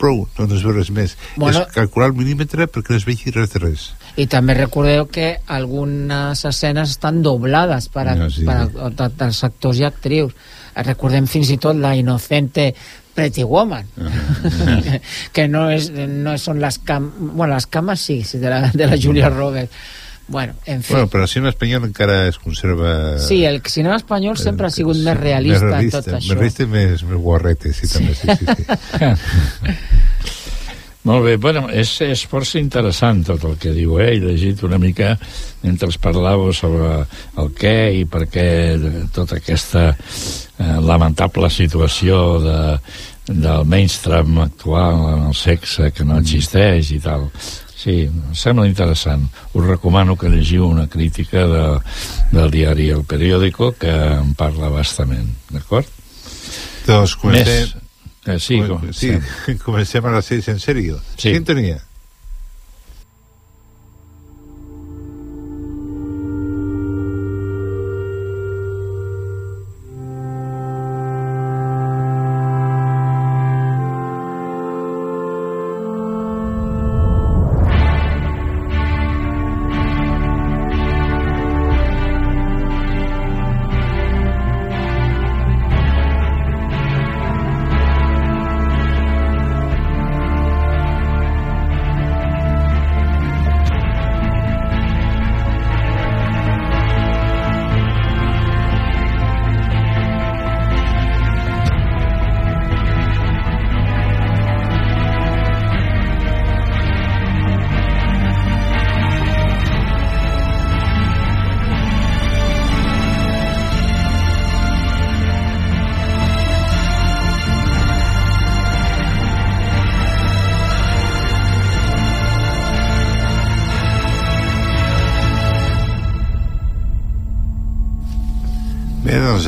[0.00, 1.16] prou, no es veu res més.
[1.36, 1.60] Bueno.
[1.60, 3.90] és calcular el milímetre perquè no es vegi res de res.
[4.20, 8.46] I també recordeu que algunes escenes estan doblades per, a, No, sí.
[8.48, 10.34] per a, a, als actors i actrius.
[10.80, 12.70] Recordem fins i tot la inocente
[13.14, 13.88] Pretty Woman,
[15.34, 17.10] que no, és, no són les cam...
[17.34, 19.74] Bueno, les cames sí, sí, de la, de la Julia Roberts.
[20.30, 20.92] Bueno, en fi.
[20.94, 23.18] Bueno, però el cinema espanyol encara es conserva...
[23.18, 26.36] Sí, el cinema espanyol sempre ha sigut més Sí, realista, més en tot Més això.
[26.36, 28.46] realista i més, més guarrete, sí, també, sí, sí.
[28.46, 29.74] sí.
[31.02, 34.10] Molt bé, bueno, és, és força interessant tot el que diu, eh?
[34.12, 35.14] He llegit una mica
[35.64, 36.90] mentre es parlàveu sobre
[37.40, 38.44] el què i per què
[39.16, 42.58] tota aquesta eh, lamentable situació de,
[43.32, 47.30] del mainstream actual en el sexe que no existeix i tal.
[47.80, 49.22] Sí, em sembla interessant.
[49.56, 51.62] Us recomano que llegiu una crítica de,
[52.34, 55.86] del diari El Periódico que en parla bastament, d'acord?
[56.86, 57.70] Doncs comencem...
[57.70, 57.76] Més,
[58.28, 59.14] eh, sí, Com- sí,
[59.64, 60.04] comencem.
[60.04, 60.98] a les 6 en sèrio.
[61.16, 61.32] Sí.
[61.32, 61.78] Sintonia.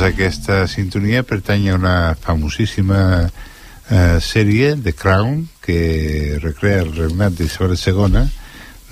[0.03, 3.29] Aquesta sintonia pertany a una famosíssima
[3.89, 8.23] eh, sèrie, The Crown, que recrea el regnat d'Isabel II,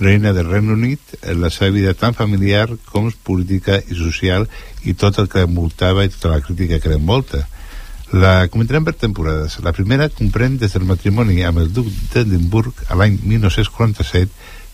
[0.02, 4.48] reina del Regne Unit, en la seva vida tan familiar com política i social
[4.84, 7.44] i tot el que envoltava i tota la crítica que l'envolta.
[8.12, 9.58] La comentarem per temporades.
[9.64, 14.28] La primera comprèn des del matrimoni amb el duc d'Edimburg a l'any 1947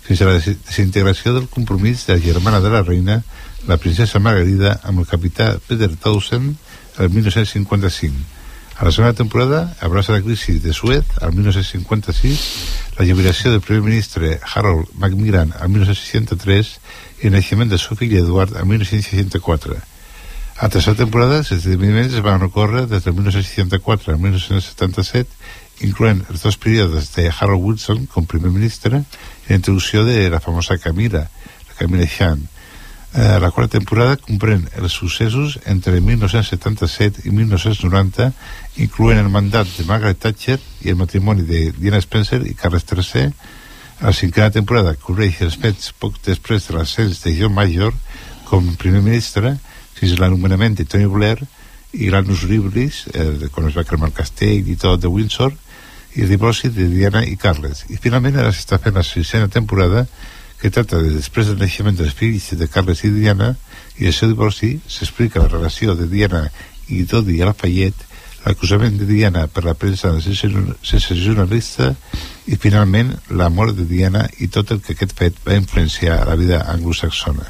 [0.08, 3.20] fins a la des- desintegració del compromís de la germana de la reina,
[3.68, 6.56] la princesa Margarida, amb el capità Peter Townsend
[6.98, 8.14] el 1955.
[8.78, 12.42] A la segona temporada abraça la crisi de Suez al 1956,
[12.98, 16.70] la jubilació del primer ministre Harold Macmillan al 1963
[17.22, 19.74] i el naixement de seu fill Eduard al 1964.
[20.58, 25.28] A la tercera temporada, els esdeveniments es van ocórrer des del 1964 al 1977,
[25.86, 29.04] incloent els dos períodes de Harold Wilson com primer ministre
[29.48, 31.28] la introducció de la famosa Camila,
[31.68, 32.46] la Camila Chan.
[33.14, 38.28] Eh, la quarta temporada comprèn els successos entre 1977 i 1990,
[38.84, 43.32] incloent el mandat de Margaret Thatcher i el matrimoni de Diana Spencer i Carles III.
[43.98, 47.96] A la cinquena temporada cobreix els fets poc després de l'ascens de John Major
[48.44, 49.56] com primer ministre
[49.96, 51.40] fins a l'anomenament de Tony Blair
[51.96, 55.56] i l'Anus Libris, eh, quan es va cremar el castell i tot de Windsor,
[56.16, 57.84] i el divorci de Diana i Carles.
[57.92, 60.06] I finalment ara s'està fent la sisena temporada
[60.58, 63.54] que tracta de després del naixement dels fills de Carles i Diana
[63.98, 66.48] i el seu divorci s'explica la relació de Diana
[66.88, 68.06] i Dodi a Lafayette,
[68.46, 71.92] l'acusament de Diana per la premsa sensacionalista
[72.46, 76.36] i finalment la mort de Diana i tot el que aquest fet va influenciar la
[76.38, 77.44] vida anglosaxona.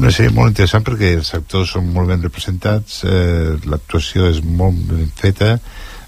[0.00, 4.78] Una sèrie molt interessant perquè els actors són molt ben representats, eh, l'actuació és molt
[4.88, 5.58] ben feta,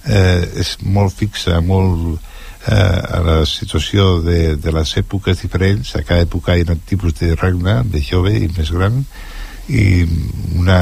[0.06, 2.18] eh, és molt fixa, molt
[2.66, 6.82] eh, a la situació de, de les èpoques diferents, a cada època hi ha un
[6.86, 9.02] tipus de regne, de jove i més gran,
[9.68, 10.02] i
[10.58, 10.80] una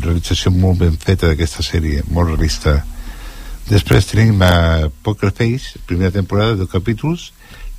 [0.00, 2.80] realització molt ben feta d'aquesta sèrie, molt realista.
[3.68, 7.30] Després tenim a Poker Face, primera temporada, de capítols.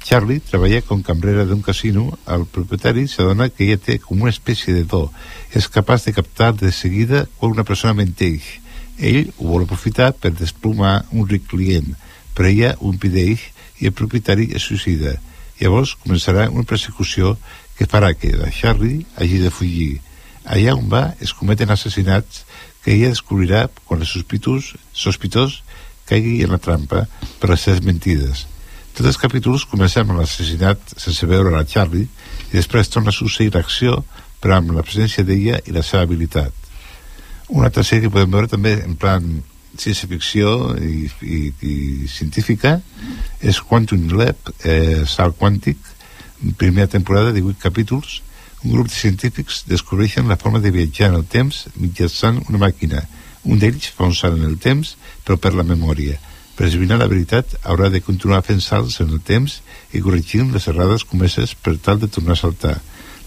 [0.02, 2.08] Charlie treballa com cambrera d'un casino.
[2.26, 5.10] El propietari s'adona que ella té com una espècie de do.
[5.54, 8.62] És capaç de captar de seguida quan una persona menteix.
[9.02, 11.96] Ell ho vol aprofitar per desplomar un ric client,
[12.38, 13.48] però ella ho impedeix
[13.82, 15.16] i el propietari es suïcida.
[15.62, 17.36] Llavors començarà una persecució
[17.78, 20.00] que farà que la Charlie hagi de fugir.
[20.46, 22.46] Allà on va es cometen assassinats
[22.84, 25.62] que ella descobrirà quan el sospitós, sospitós
[26.10, 27.06] caigui en la trampa
[27.42, 28.46] per les seves mentides.
[28.94, 32.10] Tots els capítols comencen amb l'assassinat sense veure la Charlie
[32.50, 34.02] i després torna a succeir l'acció
[34.42, 36.54] però amb la presència d'ella i la seva habilitat.
[37.52, 39.26] Una altra sèrie que podem veure també en plan
[39.76, 41.76] ciència-ficció i, i, i
[42.12, 42.78] científica
[43.44, 45.80] és Quantum Lab, eh, salt quàntic,
[46.58, 48.22] primera temporada, 18 capítols,
[48.64, 53.04] un grup de científics descobreixen la forma de viatjar en el temps mitjançant una màquina.
[53.44, 56.20] Un d'ells fa un salt en el temps, però per la memòria.
[56.56, 59.60] Per esbrinar la veritat, haurà de continuar fent salts en el temps
[59.92, 62.78] i corregint les errades comeses per tal de tornar a saltar.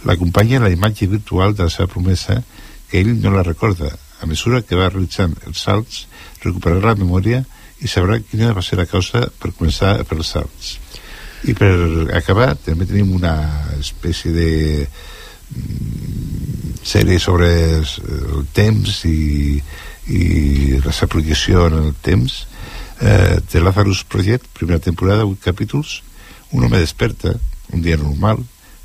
[0.06, 2.42] L'acompanya la imatge virtual de la seva promesa,
[2.88, 3.90] que ell no la recorda.
[4.24, 6.06] A mesura que va realitzant els salts,
[6.40, 7.42] recuperarà la memòria
[7.84, 10.70] i sabrà quina va ser la causa per començar a fer els salts.
[11.44, 11.74] I per
[12.16, 13.34] acabar, també tenim una
[13.76, 14.48] espècie de
[15.52, 17.50] mm, sèrie sobre
[17.82, 19.60] el temps i,
[20.08, 20.22] i
[20.80, 22.40] la seva projecció en el temps
[23.04, 26.00] eh, de Lazarus Project, primera temporada, 8 capítols
[26.54, 27.34] un home desperta
[27.74, 28.40] un dia normal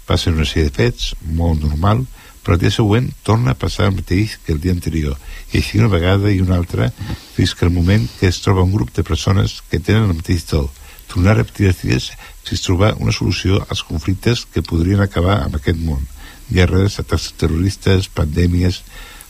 [0.10, 2.04] passa una sèrie de fets molt normal
[2.44, 5.18] però el dia següent torna a passar el mateix que el dia anterior
[5.52, 6.90] i així una vegada i una altra
[7.36, 10.46] fins que el moment que es troba un grup de persones que tenen el mateix
[10.52, 10.68] to
[11.12, 12.10] tornar a repetir els dies
[12.48, 16.06] fins trobar una solució als conflictes que podrien acabar amb aquest món
[16.50, 18.82] guerres, atacs terroristes, pandèmies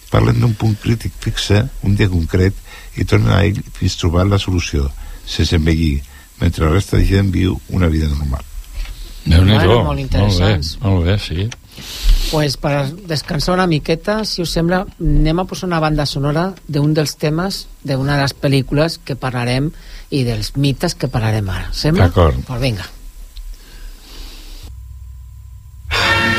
[0.10, 2.56] parlen d'un punt crític fixe un dia concret
[2.98, 4.88] i tornen a ell fins trobar la solució
[5.26, 6.00] sense envellir
[6.40, 8.46] mentre la resta de gent viu una vida normal
[9.30, 9.68] Déu-n'hi-do.
[9.68, 10.78] Bueno, molt interessants.
[10.82, 11.59] Molt bé, molt bé, sí.
[12.32, 16.94] Pues per descansar una miqueta, si us sembla, anem a posar una banda sonora d'un
[16.94, 19.72] dels temes d'una de les pel·lícules que parlarem
[20.10, 21.74] i dels mites que parlarem ara.
[21.74, 22.10] Sembla?
[22.10, 22.40] D'acord.
[22.48, 22.86] Pues vinga.
[25.90, 26.39] Bueno,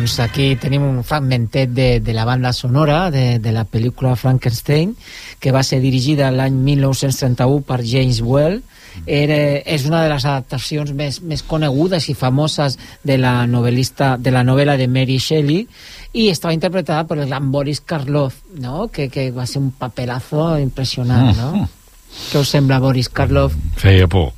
[0.00, 4.94] doncs aquí tenim un fragmentet de, de la banda sonora de, de la pel·lícula Frankenstein,
[5.38, 8.62] que va ser dirigida l'any 1931 per James Well.
[9.04, 14.32] Era, és una de les adaptacions més, més conegudes i famoses de la novel·lista de
[14.32, 15.68] la novel·la de Mary Shelley
[16.16, 18.88] i estava interpretada per el gran Boris Karloff, no?
[18.88, 21.68] que, que va ser un papelazo impressionant, no?
[22.32, 23.54] Què us sembla, Boris Karloff?
[23.78, 24.32] Feia por.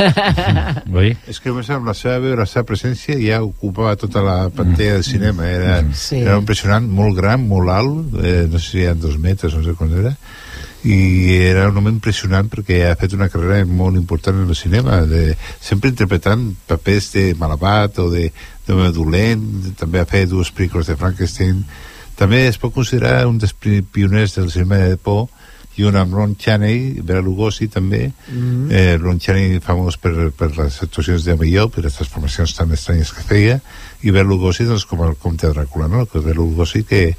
[1.00, 1.12] Oi?
[1.28, 4.98] És que només amb la seva veu, la seva presència ja ocupava tota la pantalla
[4.98, 5.46] del cinema.
[5.48, 6.20] Era, Sí.
[6.22, 9.62] era impressionant, molt gran, molt alt, eh, no sé si hi ha dos metres, no
[9.64, 10.14] sé com era,
[10.84, 15.02] i era un home impressionant perquè ha fet una carrera molt important en el cinema,
[15.04, 18.30] de, sempre interpretant papers de malabat o de,
[18.66, 21.64] de dolent, també ha fet dues pel·lícules de Frankenstein.
[22.16, 23.52] També es pot considerar un dels
[23.92, 25.28] pioners del cinema de por
[25.78, 28.70] i un amb Ron Chaney, Bela Lugosi també, Mm.
[28.70, 33.12] eh, Ron Chaney famós per, per les actuacions de millor, per les transformacions tan estranyes
[33.12, 33.60] que feia,
[34.02, 36.06] i Bela Lugosi doncs, com el comte Dràcula, no?
[36.06, 37.14] Que Bela Lugosi que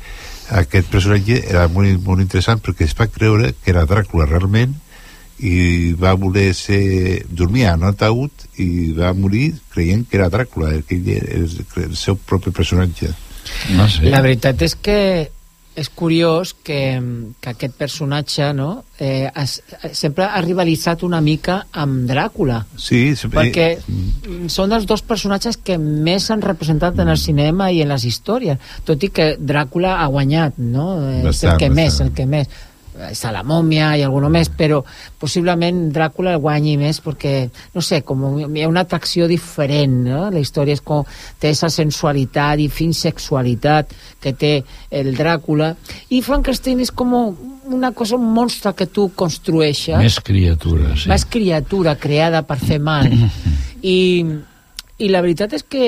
[0.51, 4.75] aquest personatge era molt, molt interessant perquè es va creure que era Dràcula realment
[5.39, 7.25] i va voler ser...
[7.29, 8.29] dormia en un ataúd
[8.61, 11.49] i va morir creient que era Dràcula, que ell era el,
[11.87, 13.09] el seu propi personatge.
[13.73, 14.05] No sé.
[14.11, 15.31] La veritat és que
[15.75, 16.99] és curiós que,
[17.39, 19.59] que aquest personatge no, eh, es,
[19.95, 22.61] sempre ha rivalitzat una mica amb Dràcula.
[22.75, 23.45] Sí, sempre...
[23.45, 28.07] perquè són els dos personatges que més s'han representat en el cinema i en les
[28.07, 30.89] històries tot i que Dràcula ha guanyat no?
[31.07, 32.11] És el Bastant, que més, bastant.
[32.11, 32.59] el que més
[33.09, 34.81] està la mòmia i alguna més però
[35.21, 37.33] possiblement Dràcula el guanyi més perquè,
[37.75, 40.23] no sé, com hi ha una atracció diferent, no?
[40.33, 41.05] la història és com
[41.41, 44.53] té esa sensualitat i fins sexualitat que té
[44.91, 45.73] el Dràcula
[46.09, 47.15] i Frankenstein és com
[47.71, 51.09] una cosa, un monstre que tu construeixes Més criatura, sí.
[51.11, 53.07] més criatura creada per fer mal
[53.81, 54.25] i,
[55.01, 55.87] i la veritat és que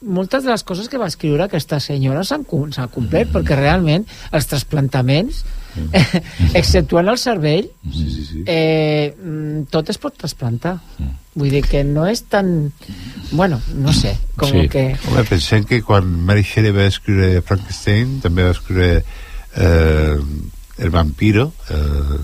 [0.00, 5.44] moltes de les coses que va escriure aquesta senyora s'han complert perquè realment els trasplantaments
[6.60, 8.42] exceptuant el cervell sí, sí, sí.
[8.46, 10.78] eh, mm, tot es pot trasplantar.
[11.34, 12.72] Vull dir que no és tan
[13.30, 14.66] bueno, no sé com Sí.
[14.68, 19.04] que Home, pensem que quan Mary Shelley va escriure Frankenstein també va escriure
[19.56, 20.18] eh,
[20.80, 22.18] El vampiro eh,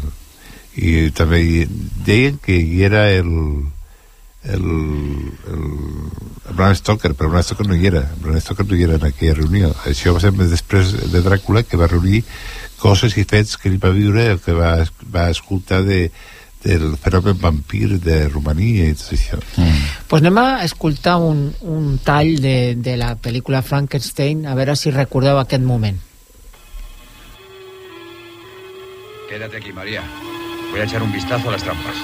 [0.77, 1.39] i també
[2.07, 3.31] deien que hi era el
[4.47, 5.63] el, el,
[6.49, 8.05] el Bram Stoker, però Bram Stoker no hi era.
[8.23, 9.73] Bram Stoker no hi era en aquella reunió.
[9.91, 12.21] Això va ser més després de Dràcula que va reunir
[12.87, 14.73] coses i fets que ell va viure que va,
[15.13, 16.07] va escoltar de,
[16.65, 19.41] del fenomen vampir de Romania i tot això
[20.09, 24.95] pues anem a escoltar un, un tall de, de la pel·lícula Frankenstein a veure si
[24.95, 26.05] recordeu aquest moment
[29.29, 30.03] Quédate aquí, María.
[30.71, 31.97] Voy a echar un vistazo a las trampas.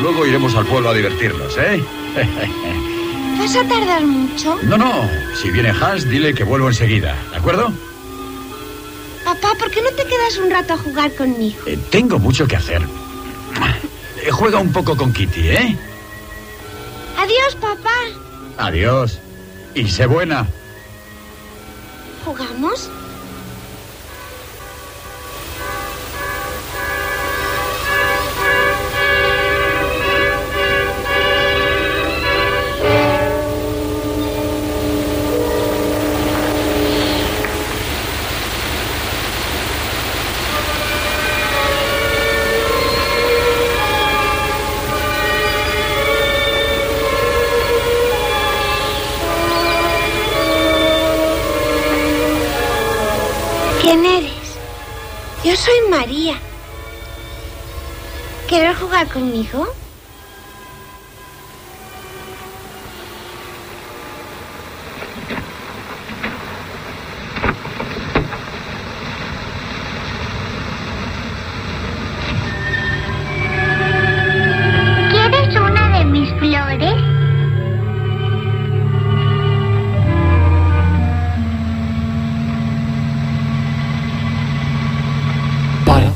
[0.00, 1.82] Luego iremos al pueblo a divertirnos, ¿eh?
[3.38, 4.56] ¿Vas a tardar mucho?
[4.62, 5.08] No, no.
[5.42, 7.72] Si viene Hans, dile que vuelvo enseguida, ¿de acuerdo?
[9.24, 11.56] Papá, ¿por qué no te quedas un rato a jugar conmigo?
[11.66, 12.82] Eh, tengo mucho que hacer.
[14.22, 15.78] Eh, juega un poco con Kitty, ¿eh?
[17.18, 17.90] Adiós, papá.
[18.58, 19.18] Adiós.
[19.74, 20.46] Y sé buena.
[22.24, 22.90] ¿Jugamos?
[55.54, 56.34] Yo soy María.
[58.48, 59.72] ¿Quieres jugar conmigo?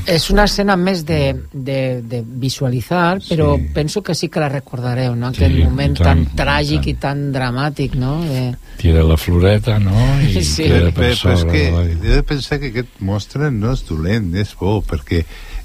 [0.08, 3.66] És una escena més de, de, de visualitzar, però sí.
[3.74, 5.28] penso que sí que la recordareu, no?
[5.34, 8.14] Aquell Sí, moment tant, tan tràgic i tan dramàtic, no?
[8.24, 8.46] De...
[8.80, 9.94] Tira la floreta, no?
[10.24, 10.64] I Sí.
[10.64, 14.54] queda per però és que he de pensar que aquest monstre no és dolent, és
[14.58, 15.24] bo, perquè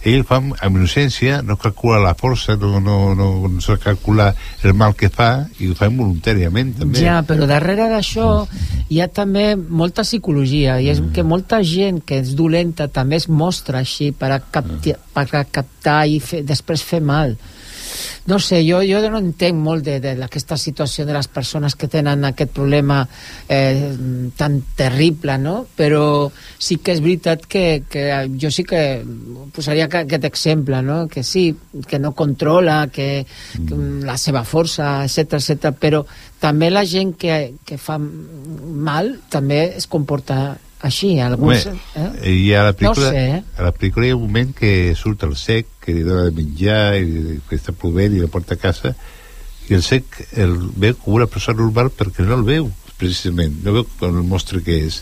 [0.09, 4.33] ell fa amb innocència, no calcula la força, no, no, no, no sap calcular
[4.63, 7.01] el mal que fa, i ho fa involuntàriament, també.
[7.03, 8.29] Ja, però darrere d'això
[8.91, 13.29] hi ha també molta psicologia i és que molta gent que és dolenta també es
[13.29, 17.37] mostra així per a, capti, per a captar i fer, després fer mal
[18.27, 21.87] No sé, jo, jo no entenc molt de, de aquesta situació de les persones que
[21.91, 23.01] tenen aquest problema
[23.49, 23.91] eh,
[24.37, 25.65] tan terrible, no?
[25.77, 28.05] Però sí que és veritat que, que
[28.39, 29.03] jo sí que
[29.53, 31.07] posaria que- aquest exemple, no?
[31.07, 31.55] Que sí,
[31.87, 33.75] que no controla, que, que
[34.05, 35.73] la seva força, etc etc.
[35.79, 36.03] però
[36.39, 41.65] també la gent que, que fa mal també es comporta així, alguns...
[41.95, 43.41] Home, i a la pel·lícula, No sé, eh?
[43.57, 46.35] a la pel·lícula hi ha un moment que surt el sec, que li dona de
[46.37, 48.93] menjar, i que està plovent i la porta a casa,
[49.69, 50.03] i el sec
[50.35, 52.69] el veu com una persona normal perquè no el veu,
[52.99, 55.01] precisament, no veu com el mostre que és.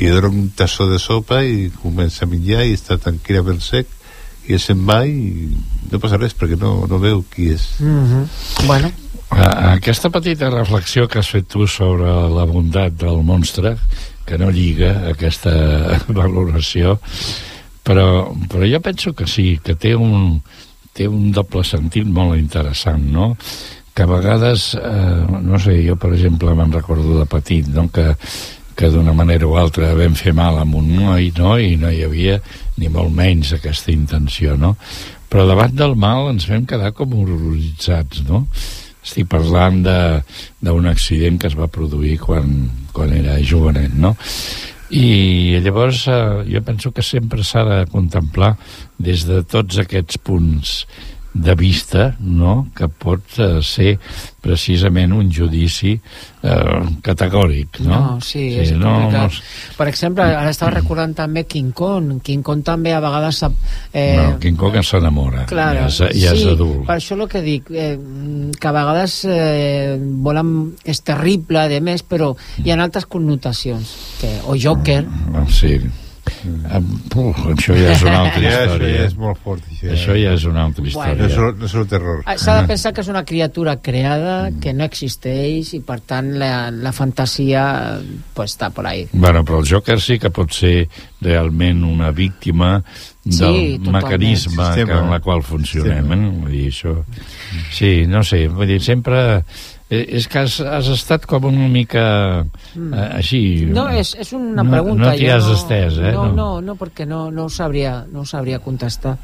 [0.00, 3.52] I li dona un tassó de sopa i comença a menjar i està tranquil amb
[3.54, 3.86] el sec,
[4.50, 5.46] i se'n va i
[5.92, 7.68] no passa res perquè no, no veu qui és.
[7.78, 8.66] Mm -hmm.
[8.66, 8.90] Bueno,
[9.30, 13.76] A- Aquesta petita reflexió que has fet tu sobre la bondat del monstre,
[14.30, 15.52] que no lliga aquesta
[16.20, 16.94] valoració,
[17.82, 20.38] però, però jo penso que sí, que té un,
[20.94, 23.34] té un doble sentit molt interessant, no?
[23.94, 27.88] Que a vegades, eh, no sé, jo per exemple me'n recordo de petit, no?
[27.90, 28.12] que,
[28.78, 31.56] que d'una manera o altra vam fer mal amb un noi, no?
[31.58, 32.38] i no hi havia
[32.78, 34.76] ni molt menys aquesta intenció, no?
[35.30, 38.46] Però davant del mal ens vam quedar com horroritzats, no?
[39.00, 44.14] Estic parlant d'un accident que es va produir quan, quan era jovenet, no?
[44.90, 48.56] I llavors eh, jo penso que sempre s'ha de contemplar
[48.98, 50.74] des de tots aquests punts
[51.32, 53.98] de vista, no?, que pot eh, ser
[54.42, 57.90] precisament un judici eh, categòric, no?
[57.92, 59.36] No, sí, és no, complicat.
[59.36, 62.16] no, Per exemple, ara estava recordant també King Kong.
[62.26, 63.42] King Kong també a vegades...
[63.92, 66.82] Eh, no, King Kong s'enamora, Claro, ja, és, ja és sí, adult.
[66.88, 67.94] per això el que dic, eh,
[68.58, 70.54] que a vegades eh, volen,
[70.84, 72.32] és terrible, de més, però
[72.64, 75.04] hi ha altres connotacions, que, o Joker,
[75.34, 75.76] Ah, Sí.
[76.44, 78.90] Uf, això ja és una altra Ja, això història.
[78.96, 79.92] ja és molt fort, això ja.
[79.96, 80.90] Això ja és una altra Bueno.
[80.90, 81.16] història.
[81.20, 82.22] No és, no és el terror.
[82.26, 86.32] Ah, S'ha de pensar que és una criatura creada, que no existeix, i per tant
[86.40, 87.64] la, la fantasia
[88.34, 89.06] pues, està por ahí.
[89.12, 90.88] Bueno, però el Joker sí que pot ser
[91.20, 92.82] realment una víctima
[93.24, 96.12] del Sí, mecanisme que, en la qual funcionem.
[96.12, 96.30] Eh?
[96.40, 96.96] Vull dir, això...
[97.72, 99.44] Sí, no sé, vull dir, sempre...
[99.90, 102.04] eh, És que has, has estat com una mica
[102.40, 103.42] eh, així...
[103.66, 103.76] Mm.
[103.76, 105.10] No, és, és una no, pregunta.
[105.10, 106.14] No t'hi jo has estès, eh?
[106.16, 109.16] No, no, no, perquè no, no, ho sabria, no ho sabria contestar.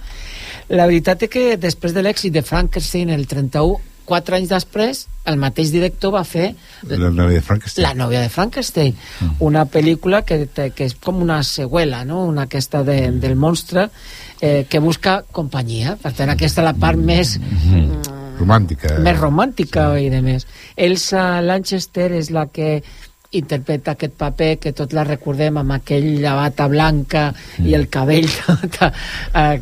[0.75, 5.39] La veritat és que després de l'èxit de Frankenstein el 31, quatre anys després, el
[5.43, 6.53] mateix director va fer
[6.87, 7.83] La nòvia de Frankenstein.
[7.85, 8.95] La nòvia de Frankenstein,
[9.43, 12.25] una pel·lícula que, que és com una seqüela, no?
[12.31, 13.89] una aquesta de, del monstre
[14.41, 15.97] eh, que busca companyia.
[16.03, 17.37] Per tant, aquesta és la part més,
[18.39, 18.97] Romàntica.
[19.03, 20.07] més romàntica sí.
[20.07, 20.47] i de més.
[20.77, 22.81] Elsa Lanchester és la que
[23.37, 27.25] interpreta aquest paper que tots la recordem amb aquella bata blanca
[27.63, 29.59] i el cabell tot eh,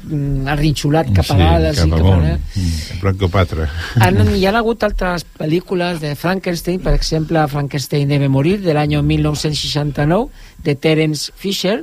[0.52, 2.44] arrinxolat cap a Sí, dalt així, cap amunt.
[2.54, 3.00] Mm.
[3.02, 3.68] Blanco Patra.
[4.04, 8.98] Han, hi ha hagut altres pel·lícules de Frankenstein, per exemple, Frankenstein debe morir, de l'any
[9.00, 10.28] 1969,
[10.64, 11.80] de Terence Fisher,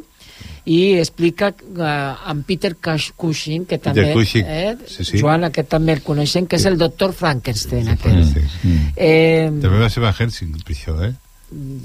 [0.65, 5.19] i explica uh, amb Peter Cush- Cushing, que Peter també, Cushing, eh, sí, sí.
[5.19, 7.87] Joan, aquest també el coneixem, que és el doctor Frankenstein.
[7.95, 8.03] Aquest.
[8.03, 8.93] Frankenstein.
[8.95, 11.13] Eh, També va ser Van Helsing, això, eh?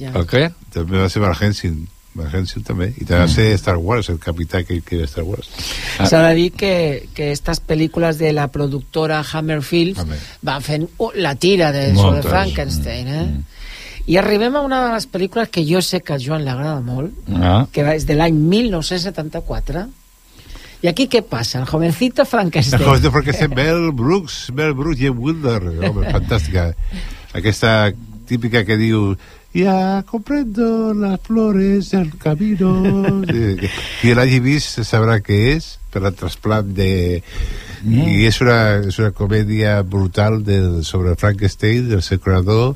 [0.01, 0.13] ja.
[0.13, 0.51] El què?
[0.75, 1.87] També va ser Van Helsing.
[2.17, 2.91] Van Helsing també.
[2.97, 5.51] I també va ser Star Wars, el capità que, era Star Wars.
[5.97, 10.01] S'ha de dir que, que estas pel·lícules de la productora Hammer Films
[10.41, 12.23] van fent uh, la tira de, sobre.
[12.25, 13.27] Frankenstein, eh?
[14.07, 16.81] I arribem a una de les pel·lícules que jo sé que a Joan li agrada
[16.81, 17.67] molt, Ah.
[17.73, 19.87] que és de l'any 1974.
[20.83, 21.59] I aquí què passa?
[21.61, 22.81] El jovencito Frankenstein.
[22.83, 26.69] El joven de Frankenstein, Mel Brooks, Mel Brooks i Wilder, home, fantàstica.
[27.35, 27.93] Aquesta
[28.29, 29.17] típica que diu
[29.57, 33.23] ya comprendo las flores del camino
[34.03, 37.23] qui l'hagi vist sabrà què és per el trasplant de
[37.87, 38.59] i és una,
[38.91, 42.75] és una comèdia brutal de, sobre Frankenstein del seu creador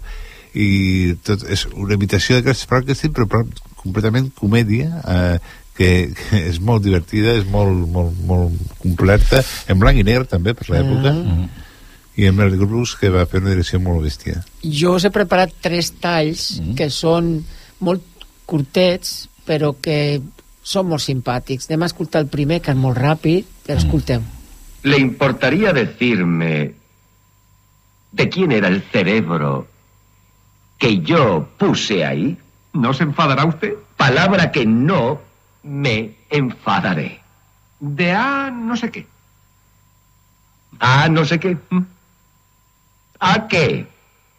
[0.55, 3.45] i tot, és una imitació d'aquest Frankenstein però, però
[3.81, 5.39] completament comèdia eh,
[5.77, 10.55] que, que és molt divertida és molt, molt, molt completa en blanc i negre també
[10.59, 11.15] per l'època
[12.21, 15.55] i amb el Brooks que va fer una direcció molt bèstia Jo us he preparat
[15.63, 16.75] tres talls Mm.
[16.77, 17.45] que són
[17.81, 18.03] molt
[18.45, 20.21] curtets, però que
[20.63, 21.69] són molt simpàtics.
[21.71, 23.85] Anem a escoltar el primer, que és molt ràpid, però Mm.
[23.87, 24.21] escolteu.
[24.83, 26.75] ¿Le importaría decirme
[28.13, 29.69] de quién era el cerebro
[30.81, 32.37] que yo puse ahí?
[32.73, 33.75] ¿No se enfadará usted?
[33.97, 35.21] Palabra que no
[35.63, 37.23] me enfadaré.
[37.79, 39.07] De A no sé qué.
[40.81, 41.57] A no sé qué.
[41.69, 41.83] ¿Mm?
[43.21, 43.87] ¿A qué?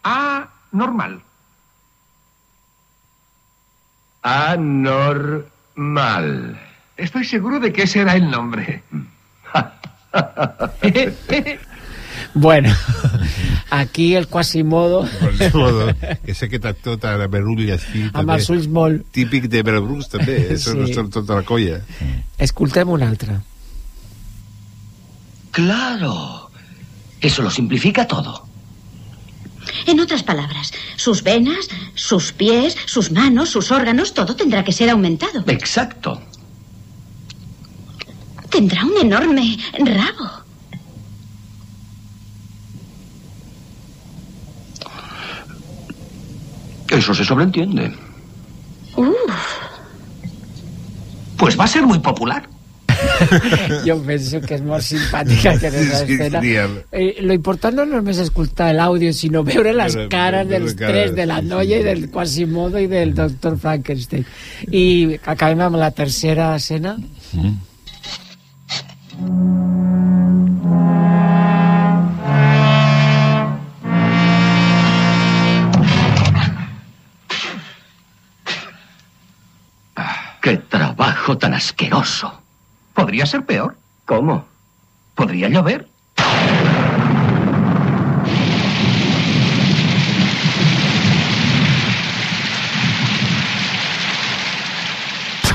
[0.02, 1.22] A normal.
[4.22, 5.40] Anormal.
[6.96, 8.82] Estoy seguro de que ese era el nombre.
[12.34, 12.74] Bueno,
[13.70, 15.06] aquí el Quasimodo...
[15.20, 18.06] Quasimodo, que sé aquest actor tan berull així...
[18.12, 19.04] Amb ulls molt...
[19.12, 20.38] Típic de Brooks, també.
[20.54, 20.78] Eso Sí.
[20.78, 21.82] no són tota la colla.
[22.38, 23.40] Escoltem un altre.
[25.50, 26.50] Claro.
[27.20, 28.48] Eso lo simplifica todo.
[29.86, 34.90] En otras palabras, sus venas, sus pies, sus manos, sus órganos, todo tendrá que ser
[34.90, 35.44] aumentado.
[35.46, 36.20] Exacto.
[38.50, 40.41] Tendrá un enorme rabo.
[46.92, 47.90] Eso se sobreentiende.
[48.96, 49.08] Uf.
[51.38, 52.48] Pues va a ser muy popular.
[53.86, 56.40] Jo penso que és molt simpàtica aquesta És que escena.
[56.42, 56.74] genial.
[56.92, 61.14] Eh, lo important no només escoltar l'àudio, sinó veure les Veure- cares veure dels tres,
[61.16, 64.26] de la sí, noia i del Quasimodo i del doctor Frankenstein.
[64.70, 66.96] I acabem amb la tercera escena.
[67.32, 67.56] Mm.
[81.02, 82.32] Trabajo tan asqueroso!
[82.94, 83.76] Podría ser peor.
[84.04, 84.44] ¿Cómo?
[85.16, 85.88] Podría llover.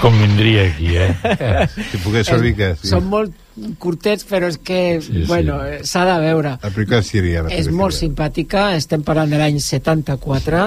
[0.07, 1.67] Convindria aquí, eh?
[1.91, 2.89] Si pogués ser mica, sí.
[2.91, 3.35] Són molt
[3.81, 5.25] curtets, però és que, Sí, sí.
[5.29, 6.55] bueno, eh, s'ha de veure.
[6.61, 7.43] La pel·lícula seria...
[7.47, 10.63] La És molt simpàtica, estem parlant de l'any 74,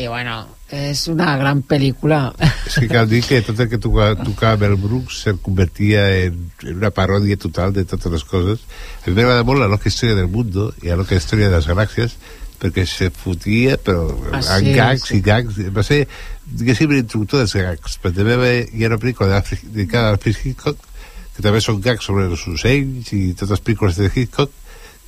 [0.00, 0.38] i bueno,
[0.72, 2.22] és una gran pel·lícula.
[2.66, 6.46] És que cal dir que tot el que tocava, tocava Mel Brooks se convertia en,
[6.64, 8.64] en una paròdia total de totes les coses.
[9.04, 11.68] A mi m'agrada molt la loca història del mundo i la loca història de les
[11.68, 12.16] galàxies
[12.62, 15.16] perquè se fotia però Ah, en sí, gags sí.
[15.18, 16.04] i gags va ser,
[16.58, 20.78] diguéssim, l'introductor dels gags però també va- hi ha una pel·lícula dedicada a Alfred Hitchcock
[21.36, 24.50] que també són gags sobre els ocells i totes les pel·lícules de Hitchcock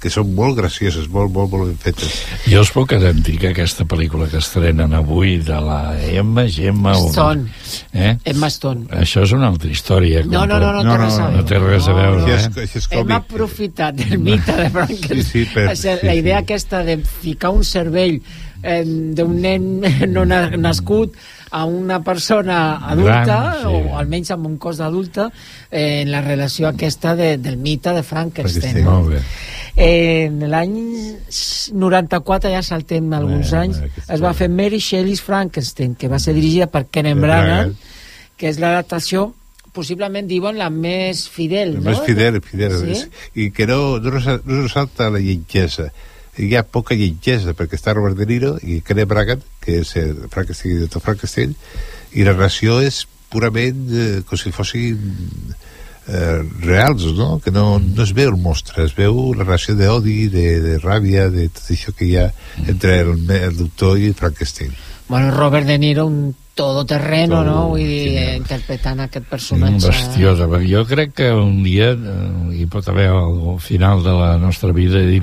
[0.04, 2.10] que són molt gracioses, molt, molt, molt ben fetes.
[2.50, 6.92] Jo us puc garantir que aquesta pel·lícula que estrenen avui de la Emma, Gemma...
[6.98, 7.46] o- Stone.
[7.94, 8.10] Eh?
[8.34, 8.84] Emma Stone.
[9.00, 10.20] Això és una altra història.
[10.28, 12.20] No, no, no, no té res a no té res a veure.
[12.20, 12.66] Això és, eh?
[12.66, 15.24] això és Hem aprofitat el mite de Frankenstein.
[15.24, 16.18] Sí, sí, per- O sigui, sí, la sí.
[16.20, 18.20] idea aquesta de ficar un cervell
[18.64, 18.82] eh,
[19.14, 19.68] d'un nen
[20.14, 21.14] no na- nascut
[21.54, 23.68] a una persona adulta, Gran, sí.
[23.68, 25.28] o almenys amb un cos d'adulta,
[25.70, 28.80] eh, en la relació aquesta de, del mite de Frankenstein.
[28.88, 29.20] Molt bé.
[29.76, 30.74] Eh, en l'any
[31.72, 36.18] 94, ja saltem alguns Bé, anys, bé, es va fer Mary Shelley's Frankenstein, que va
[36.18, 37.72] ser dirigida per Kenneth Branagh,
[38.36, 39.32] que és l'adaptació
[39.74, 41.86] possiblement diuen la més fidel, no?
[41.88, 43.00] més fidel, fidel Sí?
[43.42, 45.88] i que no, no, no ressalta la lletgesa
[46.38, 50.26] hi ha poca lletgesa perquè està Robert De Niro i Kenneth Branagh que és el
[50.32, 51.02] Frankenstein, el Dr.
[51.04, 51.54] Frankenstein
[52.14, 54.98] i la narració és purament eh, com si fossin
[56.06, 57.40] eh, reals, no?
[57.42, 61.28] que no, no es veu el monstre, es veu la relació d'odi, de, de ràbia,
[61.32, 62.28] de tot això que hi ha
[62.66, 64.74] entre el, el doctor i Frankenstein.
[65.08, 67.62] Bueno, Robert De Niro, un todoterreno, Todo, no?
[67.72, 69.90] Vull dir, eh, interpretant aquest Un personatge...
[69.90, 70.44] bestiós.
[70.70, 75.02] Jo crec que un dia eh, hi pot haver al final de la nostra vida
[75.02, 75.22] i dir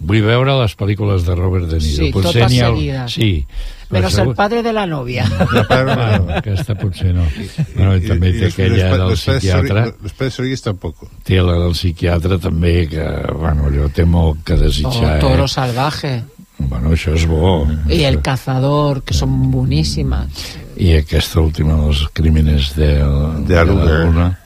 [0.00, 2.06] vull veure les pel·lícules de Robert De Niro.
[2.06, 3.12] Sí, totes n'hi ha- seguides.
[3.12, 3.46] Sí.
[3.90, 5.24] però Menos el padre de la novia.
[5.68, 7.24] Bueno, aquesta potser no.
[7.74, 9.84] Bueno, i també té aquella del psiquiatre.
[10.02, 11.08] Los padres Solís tampoco.
[11.26, 15.16] Té la del psiquiatre també, que, bueno, allò té molt que desitjar.
[15.16, 15.48] Oh, Toro eh?
[15.48, 16.12] salvaje.
[16.60, 17.66] Bueno, això és bo.
[17.88, 20.28] I El cazador, que són boníssimes.
[20.80, 22.92] I aquesta última dels crímenes de,
[23.48, 23.84] de la Luna.
[23.84, 24.39] la Luna és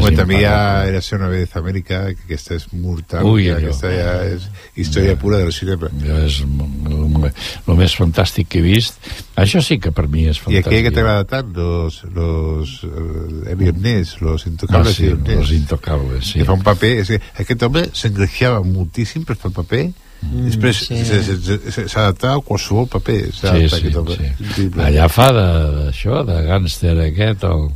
[0.00, 0.88] Bueno, ha imparable.
[0.88, 3.68] Érase una vez Amèrica, que és mortal, Ui, ja, allò.
[3.68, 5.88] aquesta ja és història pura del cinema.
[5.88, 8.94] Allò és el més fantàstic que he vist.
[9.36, 10.66] Això sí que per mi és I fantàstic.
[10.66, 15.52] aquella que t'agrada tant, los, los eh, Elliot Ness, los intocables Ah, sí, Ness, los
[15.52, 16.38] intocables, sí.
[16.38, 19.84] que fa un paper, és que aquest home s'engreixava moltíssim per fer el paper,
[20.22, 21.04] Mm, després sí.
[21.04, 24.70] se- se- se- se- s'adaptava a qualsevol paper, Sí, sí, sí.
[24.78, 27.70] Allà fa de- d'això, de, gàngster aquest, el,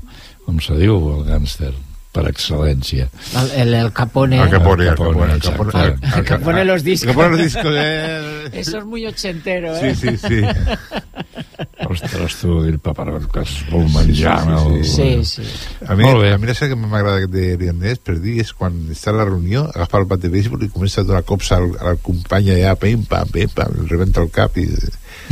[0.44, 1.72] com se diu, el gàngster,
[2.16, 3.10] per excel·lència.
[3.36, 4.40] El, el, el Capone.
[4.40, 7.10] El Capone, el Capone, Capone, el Capone, el- El Capone los discos.
[7.10, 8.48] El Capone los discos, eh.
[8.62, 9.94] Eso es muy ochentero, Sí, eh?
[9.94, 10.40] sí, sí.
[11.86, 14.40] Ostres, tu, el paperot que es vol menjar.
[14.82, 15.42] Sí, el- sí, sí.
[15.86, 16.32] A mi, Molt bé.
[16.32, 19.66] a mi la que m'agrada de Rianès per dir és quan està a la reunió,
[19.74, 23.04] agafa el bat de béisbol i comença a donar cops al, al company allà, pim,
[23.06, 24.66] pam, pim, pam, el rebenta el cap i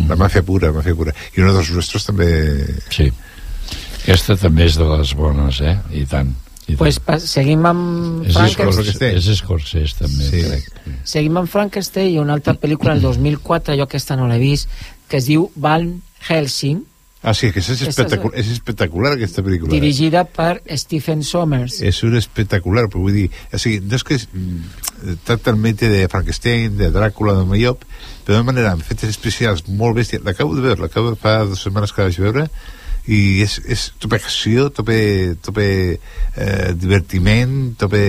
[0.09, 1.14] la màfia pura, la màfia pura.
[1.35, 2.28] I uno dels nostres també...
[2.93, 3.11] Sí.
[4.05, 5.78] Aquesta també és de les bones, eh?
[5.97, 6.35] I tant.
[6.79, 8.73] Pues pa, seguim amb És Frankenstein.
[8.73, 10.43] Scorsese, és Scorsese també, Sí.
[10.43, 10.97] crec.
[11.05, 14.69] Seguim amb Frankenstein i una altra pel·lícula del 2004, jo aquesta no l'he vist,
[15.09, 16.85] que es diu Van Helsing,
[17.27, 19.71] Ah, sí, que és, espectacular, és espectacular aquesta pel·lícula.
[19.73, 21.79] dirigida per Stephen Sommers.
[21.81, 25.89] És un espectacular, però vull dir, o sigui, no és que mm, tracta el mite
[25.89, 27.81] de Frankenstein, de Dràcula, de Mayop,
[28.27, 30.21] però d'una manera amb efectes especials molt bèstia.
[30.23, 32.51] L'acabo de veure, l'acabo de fa dues setmanes que la vaig veure,
[33.05, 34.97] i és, és tope acció, tope,
[35.45, 38.03] tope eh, divertiment, tope...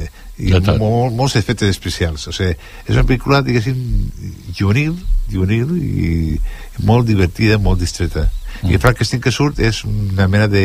[0.00, 0.10] Eh,
[0.42, 2.24] i molt, molts efectes especials.
[2.26, 2.56] O sigui,
[2.88, 3.76] és una pel·lícula, diguéssim,
[4.56, 4.96] juvenil,
[5.30, 6.38] juvenil i
[6.88, 8.24] molt divertida, molt distreta.
[8.62, 8.72] Mm.
[8.72, 10.64] I Frankenstein que surt és una mena de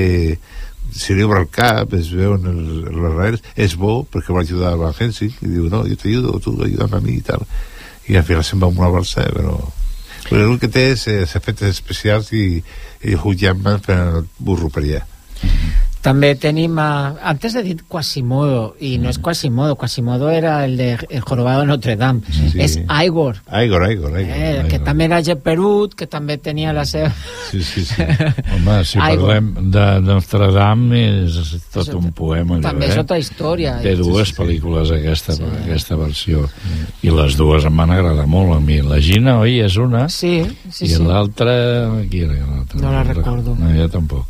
[1.27, 4.95] obre el cap, es veuen els, els rails, és bo perquè va ajudar a Van
[4.95, 7.43] Helsing i diu, no, jo t'ajudo, tu ajuda'm a mi i tal
[8.07, 9.57] i al final se'n va amb una balsa però,
[10.29, 12.61] però el que té és eh, efectes especials i,
[13.03, 13.15] i
[13.85, 15.03] fent el burro per allà
[16.01, 20.91] També tenim, a, antes he dit Quasimodo, i no és Quasimodo, Quasimodo era el de
[21.09, 22.51] El Jorobado de Notre Dame, Sí.
[22.59, 24.67] és Igor, Igor, Igor, Igor, eh, Igor.
[24.69, 27.11] que també era geperut, que també tenia la seva...
[27.51, 28.01] Sí, sí, sí.
[28.55, 29.27] Home, si Aigua.
[29.39, 32.61] parlem de Notre Dame és tot un poema.
[32.61, 32.91] també eh?
[32.93, 33.77] és altra història.
[33.83, 36.47] Té dues pel·lícules aquesta, aquesta versió
[37.03, 40.45] i les dues em van agradar molt a mi la Gina, oi, és una sí,
[40.71, 41.03] sí, i sí.
[41.03, 41.53] l'altra
[42.09, 42.79] qui era l'altra?
[42.81, 43.55] No la recordo.
[43.59, 44.25] no, jo tampoc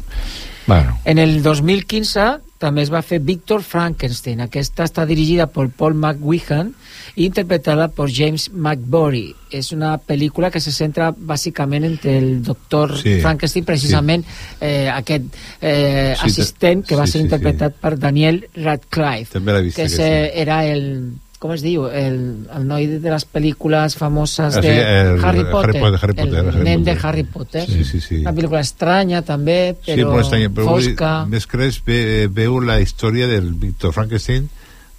[0.68, 4.42] bueno, En el 2015 també es va fer Víctor Frankenstein.
[4.42, 6.72] Aquesta està dirigida per Paul McGuigan
[7.16, 9.28] i interpretada per James McBory.
[9.54, 14.26] És una pel·lícula que se centra bàsicament entre el doctor Sí, Frankenstein, precisament
[14.60, 15.30] eh, aquest
[15.62, 19.86] eh, Sí, assistent que va sí, ser sí, interpretat per Daniel Radcliffe, també vist que
[19.86, 20.04] aquesta.
[20.04, 21.86] ese era el com es diu?
[21.88, 25.82] El, el noi de les pel·lícules famoses Ah, sí, de el- Harry Harry Potter.
[25.82, 27.06] Potter, Harry Potter, el Harry nen de Potter.
[27.10, 27.66] Harry Potter.
[27.70, 28.22] Sí, sí, sí.
[28.24, 31.58] Una pel·lícula estranya, també, sí, però, molt estranya, però vull dir, fosca.
[31.62, 34.50] res ve, veu la història del Victor Frankenstein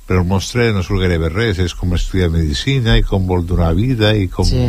[0.08, 3.74] però el monstre no surt gairebé res és com estudiar medicina i com vol donar
[3.76, 4.46] vida i com...
[4.48, 4.64] Sí.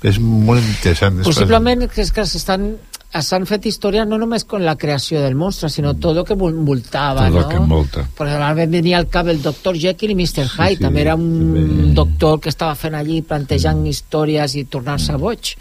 [0.00, 2.78] és molt interessant Possiblement que és que s'estan
[3.12, 6.54] s'han fet històries no només con la creació del monstre, sinó tot el que vol-
[6.54, 7.40] envoltava, tot no?
[7.40, 10.44] el que envolta Per exemple, venia al cap el doctor Jekyll i Mr.
[10.46, 15.56] Hyde, sí, també era un doctor que estava fent allí plantejant històries i tornar-se boig.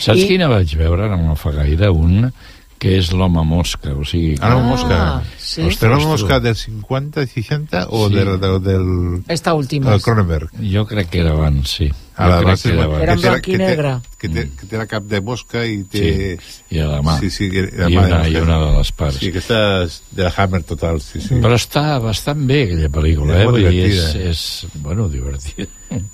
[0.00, 1.10] saps I- quina vaig veure?
[1.16, 2.32] no fa gaire un
[2.78, 5.22] que és l'home mosca o sigui, Ah, l'home mosca.
[5.54, 5.62] Sí.
[5.68, 8.14] Ostres, l'home mosca del 50, 60 o Sí.
[8.16, 9.90] del, del, del, Esta última.
[9.90, 10.50] del Cronenberg?
[10.72, 13.02] jo crec que era abans, sí A Jo la base que era que abans.
[13.04, 13.90] Era en blanc i que negre.
[14.18, 16.00] Que té, que té la cap de mosca i té...
[16.40, 17.12] Sí, i a la mà.
[17.20, 18.28] Sí, sí, i, la I mà una- mosca.
[18.32, 19.18] i una de les parts.
[19.20, 21.36] Sí, aquesta és de Hammer total, sí, sí.
[21.38, 23.44] Però està bastant bé aquella pel·lícula, És eh?
[23.46, 24.42] molt Vull dir, és, és,
[24.82, 25.68] bueno, divertida.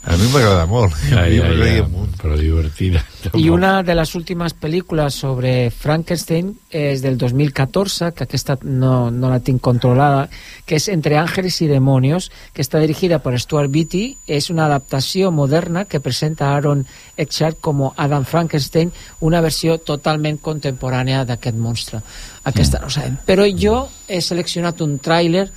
[0.05, 0.93] A mi m'agrada molt.
[1.09, 2.21] Ja, ja, ja, molt.
[2.21, 3.01] però divertida.
[3.41, 9.24] I una de les últimes pel·lícules sobre Frankenstein és del 2014, que aquesta no, no
[9.31, 10.29] la tinc controlada,
[10.67, 14.05] que és Entre ángeles y demonios, que està dirigida per Stuart Beatty.
[14.27, 20.39] És una adaptació moderna que presenta a Aaron Eckhart com Adam Frankenstein, una versió totalment
[20.39, 22.01] contemporània d'aquest monstre.
[22.45, 23.19] Aquesta no sabem.
[23.27, 25.49] Però jo he seleccionat un tràiler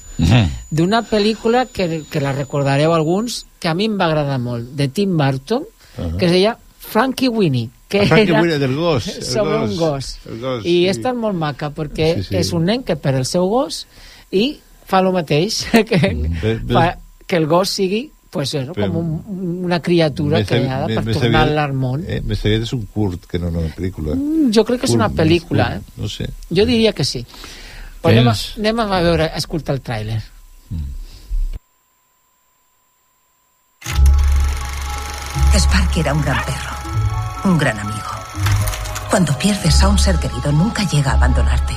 [0.71, 4.87] d'una pel·lícula que, que la recordareu alguns, que a mi em va agradar molt, de
[4.87, 5.65] Tim Burton,
[6.17, 10.17] que es deia Frankie Winnie, que era Winnie, del gos, el sobre gos, un gos.
[10.27, 10.87] el gos, I sí.
[10.89, 12.35] esta és molt maca, perquè Sí, sí.
[12.41, 13.85] és un nen que perd el seu gos
[14.31, 15.97] i fa el mateix, que,
[16.41, 16.73] Bé, bé.
[16.73, 16.85] fa,
[17.27, 21.05] que el gos sigui pues eso, Però- com un, una criatura Més creada aviat- per
[21.05, 22.03] més tornar-la aviat- al món.
[22.05, 24.13] Eh, més aviat és un curt que no una pel·lícula.
[24.19, 26.01] Mm, jo crec que és una Curt, pel·lícula, curt, eh?
[26.03, 26.27] No sé.
[26.51, 27.25] Jo diria que sí.
[28.01, 30.19] Pues anem, a, anem a veure, a escoltar el tràiler.
[35.57, 36.86] Sparky era un gran perro,
[37.47, 38.11] un gran amigo.
[39.09, 41.73] Cuando pierdes a un ser querido, nunca llega a abandonarte.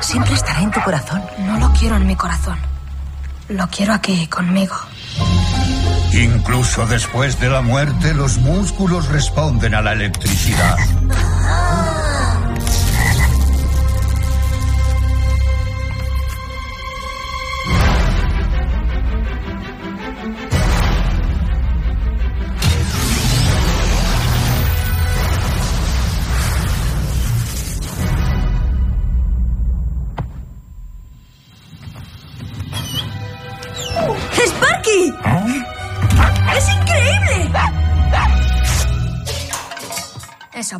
[0.00, 1.22] Siempre estará en tu corazón.
[1.38, 2.58] No lo quiero en mi corazón.
[3.48, 4.76] Lo quiero aquí, conmigo.
[6.12, 10.76] Incluso después de la muerte, los músculos responden a la electricidad.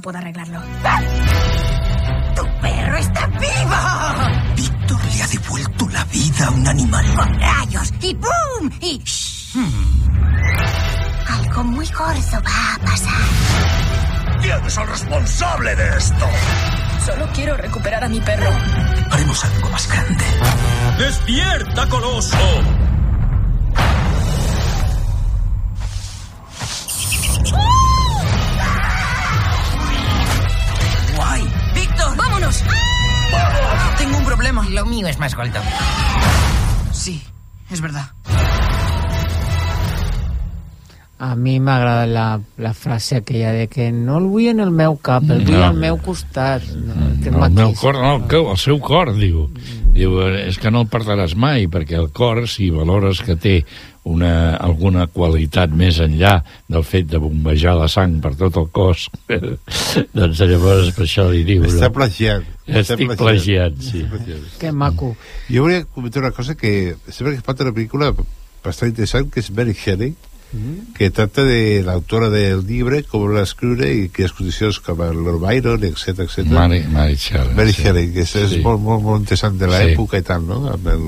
[0.02, 0.60] Puedo arreglarlo.
[2.34, 4.54] ¡Tu perro está vivo!
[4.56, 7.14] Víctor le ha devuelto la vida a un animal.
[7.14, 7.92] ¡Con rayos!
[8.00, 8.70] ¡Y ¡pum!
[8.80, 9.56] ¡Y shh!
[11.28, 14.40] Algo muy gordo va a pasar.
[14.40, 16.26] ¿Quién es el responsable de esto?
[17.04, 18.50] Solo quiero recuperar a mi perro.
[19.10, 20.24] Haremos algo más grande.
[20.98, 22.38] ¡Despierta, coloso!
[32.50, 32.64] Dios.
[33.98, 34.68] Tengo un problema.
[34.68, 35.60] Lo mío es más gordo.
[36.92, 37.22] Sí,
[37.70, 38.10] es verdad.
[41.18, 44.96] A mi m'agrada la, la frase aquella de que no el vull en el meu
[44.96, 45.44] cap, el mm.
[45.44, 45.64] vull no.
[45.66, 46.64] al meu costat.
[46.72, 49.44] No, mm, no, el, el meu cor, no, el, cor, el seu cor, diu.
[49.50, 49.79] Mm.
[49.90, 53.54] Diu, és que no el perdràs mai, perquè el cor, si valores que té
[54.08, 56.38] una, alguna qualitat més enllà
[56.70, 59.08] del fet de bombejar la sang per tot el cos,
[60.16, 61.66] doncs llavors per això li diu...
[61.68, 61.90] Està.
[62.70, 64.04] Està Estic plagiant, sí.
[64.60, 65.14] Que maco.
[65.50, 68.12] Jo volia comentar una cosa que sempre que falta una pel·lícula
[68.64, 70.14] bastant interessant, que és Mary Shelley,
[70.96, 75.40] que tracta de l'autora del llibre, com va escriure i quines condicions com el Lord
[75.44, 76.46] Byron, etc etc.
[76.50, 77.54] Mary, Mary Shelley.
[77.54, 77.82] Mary sí.
[77.82, 78.60] Shelley, que és, és Sí.
[78.64, 79.72] molt, molt, molt interessant de Sí.
[79.72, 80.66] l'època i tal, no?
[80.72, 81.06] Amb el,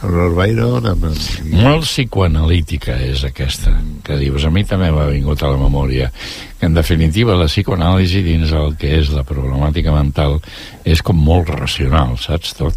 [0.00, 1.16] amb el Lord Byron, amb el...
[1.58, 3.72] Molt psicoanalítica és aquesta,
[4.04, 6.12] que dius, a mi també m'ha vingut a la memòria,
[6.60, 10.38] que en definitiva la psicoanàlisi dins el que és la problemàtica mental
[10.84, 12.54] és com molt racional, saps?
[12.54, 12.74] Tot.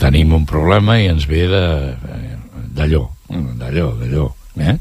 [0.00, 1.94] Tenim un problema i ens ve de-
[2.74, 4.24] d'allò, d'allò, d'allò,
[4.58, 4.78] eh?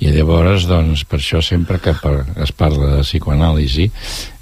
[0.00, 3.90] I llavors, doncs, per això sempre que par es parla de psicoanàlisi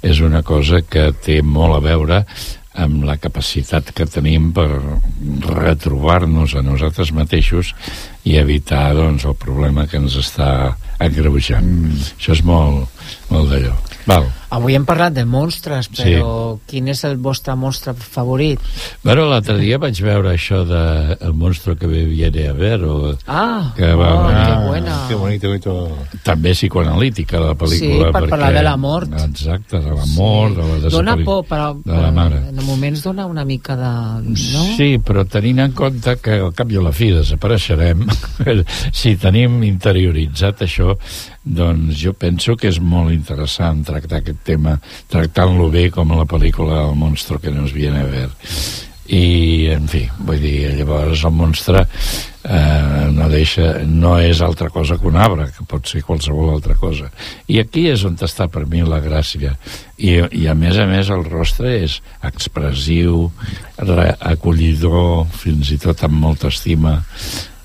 [0.07, 2.23] és una cosa que té molt a veure
[2.79, 4.69] amb la capacitat que tenim per
[5.49, 7.73] retrobar-nos a nosaltres mateixos
[8.23, 11.65] i evitar doncs, el problema que ens està agreujant.
[11.65, 12.11] Mm.
[12.15, 13.01] Això és molt,
[13.33, 13.75] molt d'allò.
[14.07, 14.29] Val.
[14.49, 18.59] Avui hem parlat de monstres, però quin és el vostre monstre favorit?
[19.03, 20.79] Bueno, l'altre dia vaig veure això de
[21.21, 24.95] El monstruo que viene a ver o Ah, que va, oh, ah, que buena.
[25.09, 25.75] Que bonito, bonito.
[26.23, 29.13] també psicoanalítica la pel·lícula Sí, per perquè, parlar de la mort.
[29.21, 33.03] exacte, de la mort de la Dona desapari- por, però, de la mare en moments
[33.03, 33.91] dona una mica de...
[34.29, 34.63] No?
[34.77, 38.07] Sí, però tenint en compte que al cap i a la fi desapareixerem,
[38.91, 40.95] si tenim interioritzat això,
[41.43, 44.77] doncs jo penso que és molt interessant tractar aquest tema,
[45.11, 48.29] tractant-lo bé com la pel·lícula El monstro que nos viene a ver.
[49.09, 51.81] I, en fi, vull dir, llavors el monstre
[52.43, 56.75] eh, no, deixa, no és altra cosa que un arbre, que pot ser qualsevol altra
[56.77, 57.09] cosa.
[57.49, 59.55] I aquí és on està per mi la gràcia.
[59.97, 63.27] I, i a més a més el rostre és expressiu,
[63.81, 66.99] re, acollidor, fins i tot amb molta estima.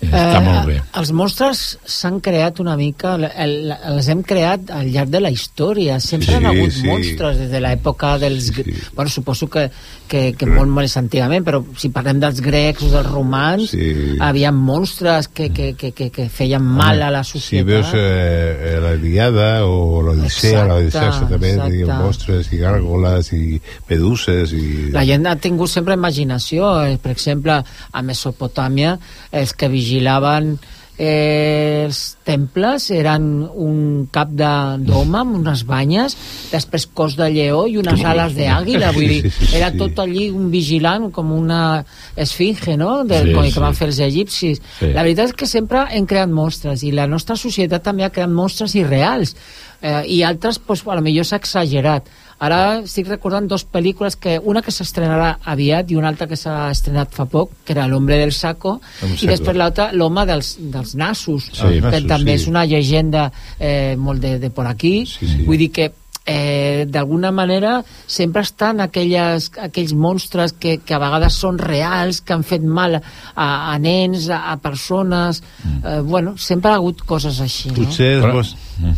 [0.05, 0.76] Eh, està molt bé.
[1.00, 5.30] Els monstres s'han creat una mica, el, el, els hem creat al llarg de la
[5.30, 5.98] història.
[6.00, 6.86] Sempre Sí, han hagut sí.
[6.86, 8.50] monstres des de l'època dels...
[8.55, 8.64] Sí.
[8.94, 9.68] Bueno, suposo que,
[10.09, 14.16] que, que molt més antigament, però si parlem dels grecs o dels romans, Sí.
[14.20, 17.66] havia monstres que, que, que, que, que feien mal a la Si societat.
[17.66, 21.70] veus eh, la Iliada o l'Odissea, l'Odissea també exacte.
[21.70, 24.90] tenia monstres i gàrgoles i meduses i...
[24.94, 26.70] La gent ha tingut sempre imaginació.
[26.86, 27.57] eh, Per exemple,
[27.92, 28.96] a Mesopotàmia,
[29.32, 30.59] els que vigilaven
[30.97, 36.14] eh, els temples eren un cap d'home amb unes banyes,
[36.53, 38.92] després cos de lleó i unes ales d'àguila.
[38.95, 41.84] Vull dir, era tot allí un vigilant, com una
[42.16, 44.61] esfinge, no?, del, Sí, que van fer els egipcis.
[44.78, 44.92] Sí.
[44.95, 48.30] La veritat és que sempre hem creat monstres i la nostra societat també ha creat
[48.30, 49.34] monstres irreals
[49.82, 52.09] eh, i altres, pues, a lo millor s'ha exagerat.
[52.39, 56.70] Ara estic recordant dos pel·lícules que una que s'estrenarà aviat i una altra que s'ha
[56.70, 58.80] estrenat fa poc, que era L'hombre del saco,
[59.20, 62.43] i després l'altra L'home dels, dels nassos, Sí, els que nassos, també sí.
[62.43, 65.05] és una llegenda eh, molt de, de por aquí.
[65.07, 65.45] Sí, sí.
[65.47, 65.93] Vull dir que
[66.26, 72.32] eh, d'alguna manera sempre estan aquelles, aquells monstres que, que a vegades són reals, que
[72.36, 73.02] han fet mal a,
[73.44, 75.42] a nens, a, a persones...
[75.84, 77.82] Eh, bueno, sempre ha hagut coses així, no?
[77.82, 78.54] Potser, els, Però- vos,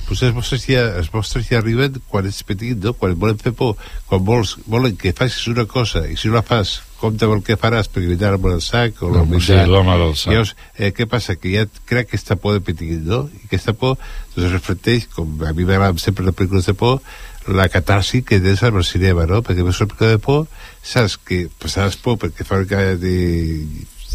[0.06, 2.94] potser els, vostres ja, els vostres ja arriben quan ets petit, no?
[2.94, 3.74] Quan volen fer por,
[4.06, 7.42] quan vols, volen que facis una cosa i si no la fas, compte amb el
[7.44, 10.32] que faràs per evitar amb el sac o L'home, sí, l'home del sac.
[10.32, 11.36] Llavors, eh, què passa?
[11.36, 13.26] Que ja crec aquesta por de petit, no?
[13.36, 13.98] I aquesta por
[14.34, 17.00] doncs, reflecteix, com a mi m'agraden sempre les pel·lícules de por,
[17.46, 19.42] la catarsi que tens amb el cinema, no?
[19.46, 20.46] Perquè veus una pel·lícula de por,
[20.82, 23.14] saps que passaràs por perquè fa que de,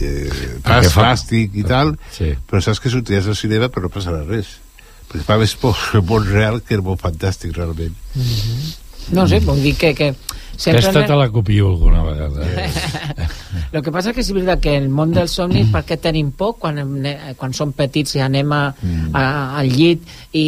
[0.02, 0.10] de
[0.66, 2.34] pas, fa- plàstic i tal, Sí.
[2.50, 4.58] però saps que sortiràs al cinema però no passarà res
[5.12, 7.96] perquè fa més por el món real que el món fantàstic realment
[9.12, 10.12] No sé, vull dir que, que
[10.62, 10.84] sempre...
[10.84, 12.46] Aquesta te la copio alguna vegada.
[13.72, 16.58] El que passa que és veritat que el món dels somnis, per què tenim por
[16.60, 18.62] quan, hem- quan som petits i anem a,
[19.14, 19.24] a,
[19.60, 20.02] al llit
[20.34, 20.46] i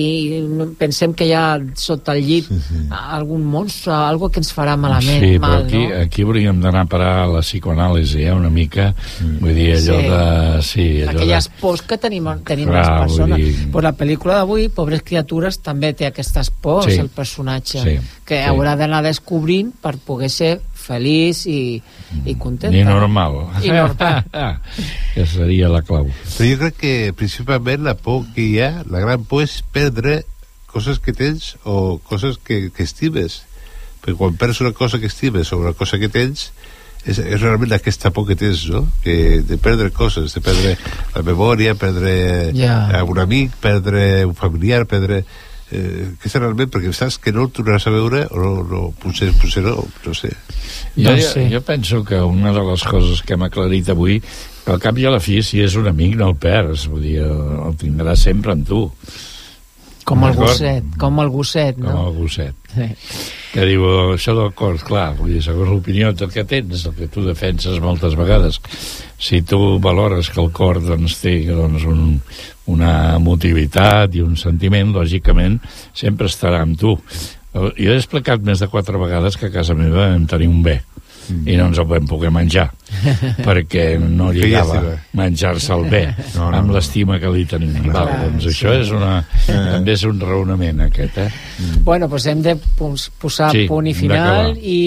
[0.80, 2.47] pensem que hi ha sota el llit
[2.91, 6.01] algun monstre, algo que ens farà malament, Sí, però mal, aquí, no?
[6.01, 8.93] aquí hauríem d'anar a parar a la psicoanàlisi, eh, una mica.
[9.39, 10.08] Vull dir, allò Sí.
[10.10, 10.62] de...
[10.64, 11.56] Sí, allò Aquelles de...
[11.62, 13.38] pors que tenim, tenim Clar, les persones.
[13.38, 16.99] dir- Pues la pel·lícula d'avui, Pobres criatures, també té aquestes pors, Sí.
[16.99, 18.49] el personatge, Sí, que sí.
[18.49, 21.62] haurà d'anar descobrint per poder ser feliç i,
[22.26, 22.74] i contenta.
[22.76, 23.40] Ni normal.
[23.64, 24.28] I normal.
[25.16, 26.10] que seria la clau.
[26.36, 30.22] però jo crec que principalment la por que hi ha la gran por és perdre
[30.68, 33.44] coses que tens o coses que, que estimes
[34.04, 36.50] perquè quan perds una cosa que estimes o una cosa que tens
[37.04, 38.86] és, és realment aquesta por que tens, no?
[39.04, 40.78] Que de perdre coses, de perdre
[41.16, 43.04] la memòria, perdre Ja.
[43.04, 45.26] un amic, perdre un familiar, perdre...
[45.74, 48.82] Eh, que és realment perquè saps que no el tornaràs a veure o no, no
[49.02, 50.30] potser, potser no, no sé.
[50.94, 54.82] Jo, jo, jo penso que una de les coses que hem aclarit avui, que al
[54.84, 56.86] cap i a la fi, si és un amic, no el perds.
[56.92, 58.84] Vull dir, el, el tindràs sempre amb tu.
[60.04, 61.90] Com el gosset, com el gosset, no?
[61.90, 62.70] Com el gosset.
[62.74, 62.90] Sí.
[63.54, 67.08] Que diu, això del cor, clar, vull dir, segons l'opinió del que tens, el que
[67.12, 68.60] tu defenses moltes vegades,
[69.24, 72.18] si tu valores que el cor doncs, té doncs, un,
[72.74, 75.62] una motivitat i un sentiment, lògicament,
[75.96, 76.98] sempre estarà amb tu.
[77.54, 80.82] Jo he explicat més de quatre vegades que a casa meva vam tenir un bé
[81.30, 81.48] Mm.
[81.48, 82.66] i no ens el vam poder menjar
[83.48, 84.82] perquè no lligava
[85.18, 86.02] menjar-se el bé
[86.36, 86.74] No, no, amb no.
[86.76, 87.74] l'estima que li tenim.
[87.94, 88.50] Val, Clar, doncs sí.
[88.54, 89.14] això és una,
[89.48, 91.28] també és un raonament aquest, eh?
[91.86, 94.80] Bueno, doncs hem de pos- posar Sí, punt i final i,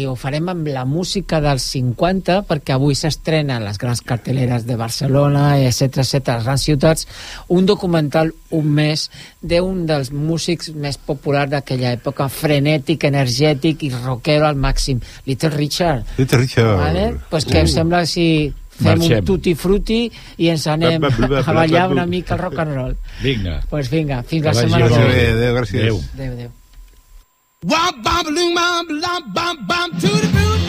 [0.00, 4.66] i ho farem amb la música dels 50 perquè avui s'estrena a les grans carteleres
[4.66, 7.06] de Barcelona, etc etc, les grans ciutats,
[7.48, 9.08] un documental un mes
[9.42, 16.04] d'un dels músics més populars d'aquella època, frenètic, energètic i rockero al màxim, Little Richard.
[16.18, 16.76] Little Richard.
[16.78, 17.08] Vale?
[17.30, 19.18] Pues què us sembla si fem Marxem.
[19.18, 22.94] un tutti frutti i ens anem a ballar una mica el rock and roll.
[23.22, 23.62] Vinga.
[23.70, 25.26] Pues vinga, fins la Que setmana que bé.
[25.32, 25.82] Adéu, gràcies.
[25.82, 26.00] Adéu.
[26.14, 26.50] Adéu, adéu.
[27.66, 30.60] Wop bop loom bop lop bop bop to the boot.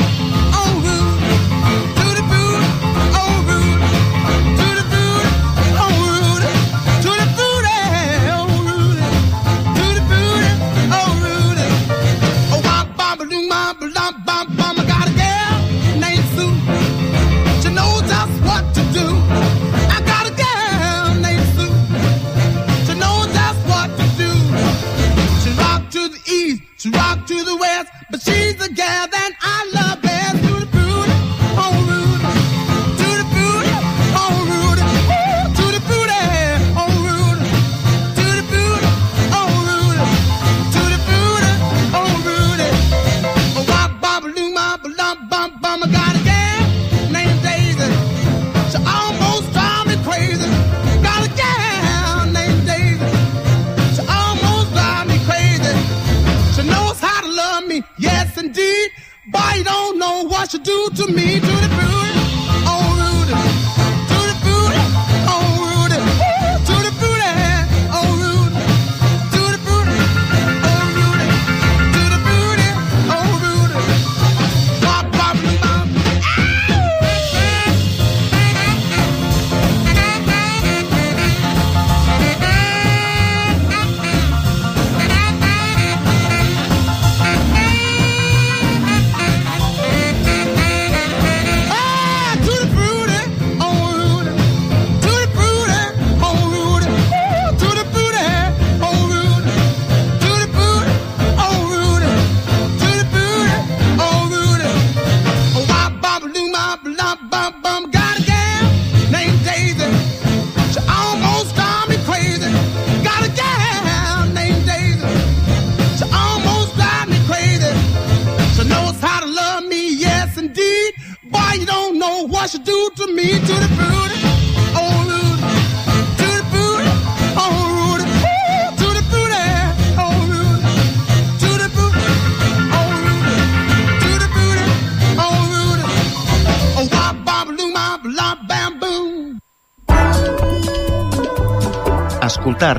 [0.53, 1.93] Oh
[28.28, 29.26] she's the gal that
[60.07, 61.39] know what you do to me.
[61.39, 62.16] To the booty,